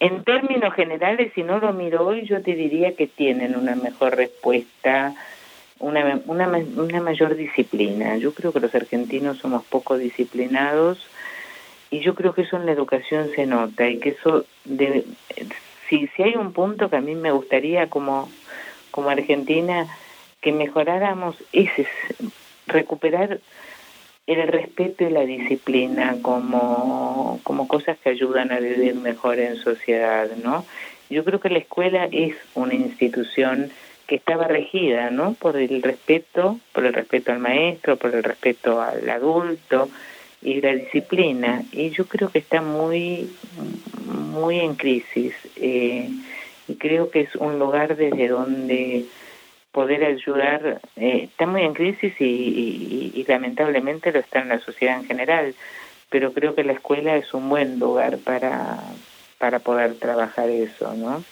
En 0.00 0.24
términos 0.24 0.74
generales, 0.74 1.32
si 1.34 1.42
no 1.42 1.58
lo 1.58 1.72
miro 1.72 2.06
hoy, 2.06 2.26
yo 2.26 2.42
te 2.42 2.54
diría 2.54 2.96
que 2.96 3.06
tienen 3.06 3.56
una 3.56 3.76
mejor 3.76 4.16
respuesta 4.16 5.14
una, 5.82 6.20
una, 6.26 6.48
una 6.48 7.00
mayor 7.00 7.36
disciplina. 7.36 8.16
Yo 8.16 8.32
creo 8.32 8.52
que 8.52 8.60
los 8.60 8.74
argentinos 8.74 9.38
somos 9.38 9.64
poco 9.64 9.98
disciplinados 9.98 10.98
y 11.90 12.00
yo 12.00 12.14
creo 12.14 12.34
que 12.34 12.42
eso 12.42 12.56
en 12.56 12.66
la 12.66 12.72
educación 12.72 13.30
se 13.34 13.46
nota 13.46 13.88
y 13.88 13.98
que 13.98 14.10
eso 14.10 14.46
debe, 14.64 15.04
si, 15.88 16.06
si 16.06 16.22
hay 16.22 16.36
un 16.36 16.52
punto 16.52 16.88
que 16.88 16.96
a 16.96 17.00
mí 17.00 17.14
me 17.14 17.32
gustaría 17.32 17.90
como, 17.90 18.30
como 18.92 19.10
Argentina 19.10 19.88
que 20.42 20.52
mejoráramos 20.52 21.36
es 21.52 21.70
recuperar 22.66 23.40
el 24.26 24.48
respeto 24.48 25.04
y 25.04 25.10
la 25.10 25.24
disciplina 25.24 26.16
como, 26.20 27.40
como 27.42 27.66
cosas 27.66 27.96
que 27.98 28.10
ayudan 28.10 28.52
a 28.52 28.60
vivir 28.60 28.94
mejor 28.96 29.38
en 29.38 29.56
sociedad, 29.56 30.28
¿no? 30.42 30.64
Yo 31.08 31.24
creo 31.24 31.40
que 31.40 31.48
la 31.48 31.58
escuela 31.58 32.08
es 32.10 32.34
una 32.54 32.74
institución 32.74 33.70
que 34.06 34.16
estaba 34.16 34.46
regida, 34.46 35.10
¿no? 35.10 35.34
Por 35.34 35.56
el 35.56 35.82
respeto, 35.82 36.58
por 36.72 36.84
el 36.84 36.92
respeto 36.92 37.32
al 37.32 37.38
maestro, 37.38 37.96
por 37.96 38.14
el 38.14 38.22
respeto 38.22 38.80
al 38.80 39.08
adulto 39.08 39.88
y 40.40 40.60
la 40.60 40.74
disciplina. 40.74 41.62
Y 41.72 41.90
yo 41.90 42.06
creo 42.06 42.30
que 42.30 42.38
está 42.38 42.62
muy, 42.62 43.30
muy 44.06 44.60
en 44.60 44.74
crisis. 44.74 45.34
Eh, 45.56 46.08
y 46.68 46.74
creo 46.76 47.10
que 47.10 47.20
es 47.20 47.34
un 47.36 47.58
lugar 47.58 47.96
desde 47.96 48.28
donde 48.28 49.04
poder 49.72 50.04
ayudar, 50.04 50.80
eh, 50.96 51.22
está 51.24 51.46
muy 51.46 51.62
en 51.62 51.72
crisis 51.72 52.14
y, 52.20 53.24
lamentablemente 53.26 54.12
lo 54.12 54.18
está 54.18 54.40
en 54.40 54.48
la 54.48 54.60
sociedad 54.60 54.98
en 54.98 55.06
general, 55.06 55.54
pero 56.10 56.32
creo 56.32 56.54
que 56.54 56.64
la 56.64 56.74
escuela 56.74 57.16
es 57.16 57.32
un 57.32 57.48
buen 57.48 57.78
lugar 57.78 58.18
para, 58.18 58.78
para 59.38 59.58
poder 59.60 59.94
trabajar 59.94 60.50
eso, 60.50 60.94
¿no? 60.94 61.24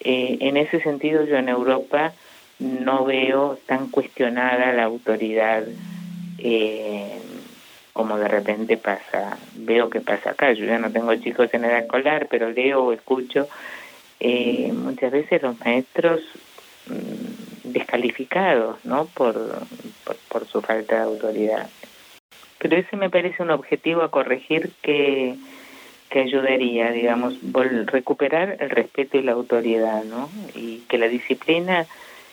Eh, 0.00 0.38
en 0.40 0.56
ese 0.56 0.80
sentido 0.80 1.24
yo 1.24 1.36
en 1.36 1.48
Europa 1.48 2.12
no 2.58 3.04
veo 3.04 3.56
tan 3.66 3.88
cuestionada 3.88 4.72
la 4.72 4.84
autoridad 4.84 5.62
eh, 6.38 7.20
como 7.92 8.18
de 8.18 8.26
repente 8.26 8.76
pasa, 8.76 9.38
veo 9.54 9.88
que 9.88 10.00
pasa 10.00 10.30
acá, 10.30 10.52
yo 10.52 10.64
ya 10.64 10.78
no 10.78 10.90
tengo 10.90 11.14
chicos 11.14 11.54
en 11.54 11.64
edad 11.64 11.80
escolar, 11.80 12.26
pero 12.28 12.50
leo 12.50 12.82
o 12.84 12.92
escucho, 12.92 13.48
muchas 14.72 15.12
veces 15.12 15.42
los 15.42 15.60
maestros 15.60 16.20
mm, 16.86 17.21
descalificados 17.92 18.84
¿no? 18.84 19.06
Por, 19.06 19.34
por, 20.28 20.46
su 20.46 20.62
falta 20.62 20.96
de 20.96 21.02
autoridad. 21.02 21.68
Pero 22.58 22.76
ese 22.76 22.96
me 22.96 23.10
parece 23.10 23.42
un 23.42 23.50
objetivo 23.50 24.02
a 24.02 24.10
corregir 24.10 24.70
que, 24.82 25.36
que 26.10 26.20
ayudaría, 26.20 26.90
digamos, 26.92 27.34
recuperar 27.86 28.56
el 28.60 28.70
respeto 28.70 29.18
y 29.18 29.22
la 29.22 29.32
autoridad, 29.32 30.04
¿no? 30.04 30.30
Y 30.54 30.78
que 30.88 30.98
la 30.98 31.08
disciplina 31.08 31.86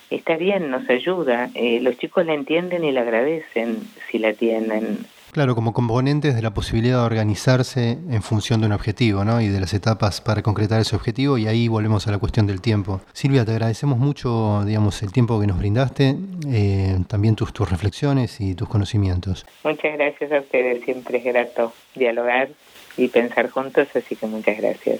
está 0.10 0.38
bien, 0.38 0.70
nos 0.70 0.88
ayuda. 0.90 1.50
Eh, 1.56 1.80
los 1.82 1.98
chicos 1.98 2.26
la 2.26 2.34
entienden 2.34 2.84
y 2.84 2.92
la 2.92 3.02
agradecen 3.02 3.80
si 4.10 4.20
la 4.20 4.34
tienen. 4.34 5.00
Claro, 5.32 5.56
como 5.56 5.74
componentes 5.74 6.36
de 6.36 6.42
la 6.42 6.52
posibilidad 6.52 7.00
de 7.00 7.06
organizarse 7.06 7.98
en 8.10 8.22
función 8.22 8.62
de 8.62 8.68
un 8.68 8.74
objetivo 8.74 9.24
¿no? 9.24 9.42
y 9.42 9.48
de 9.48 9.60
las 9.60 9.74
etapas 9.74 10.22
para 10.22 10.42
concretar 10.42 10.82
ese 10.82 10.96
objetivo 10.96 11.38
y 11.38 11.48
ahí 11.48 11.68
volvemos 11.68 12.08
a 12.08 12.12
la 12.12 12.18
cuestión 12.18 12.48
del 12.48 12.62
tiempo. 12.62 13.02
Silvia, 13.14 13.46
te 13.46 13.52
agradecemos 13.52 14.00
mucho 14.00 14.64
digamos, 14.66 15.02
el 15.04 15.12
tiempo 15.12 15.40
que 15.40 15.48
nos 15.48 15.58
brindaste, 15.58 16.16
eh, 16.48 16.98
también 17.08 17.36
tus, 17.36 17.54
tus 17.54 17.70
reflexiones 17.70 18.42
y 18.42 18.56
tus 18.56 18.68
conocimientos. 18.68 19.46
Muchas 19.64 19.94
gracias 19.94 20.32
a 20.32 20.40
ustedes, 20.40 20.84
siempre 20.84 21.20
es 21.20 21.24
grato 21.24 21.74
dialogar 21.96 22.50
y 22.98 23.08
pensar 23.08 23.50
juntos, 23.50 23.88
así 23.96 24.16
que 24.16 24.26
muchas 24.26 24.58
gracias. 24.58 25.00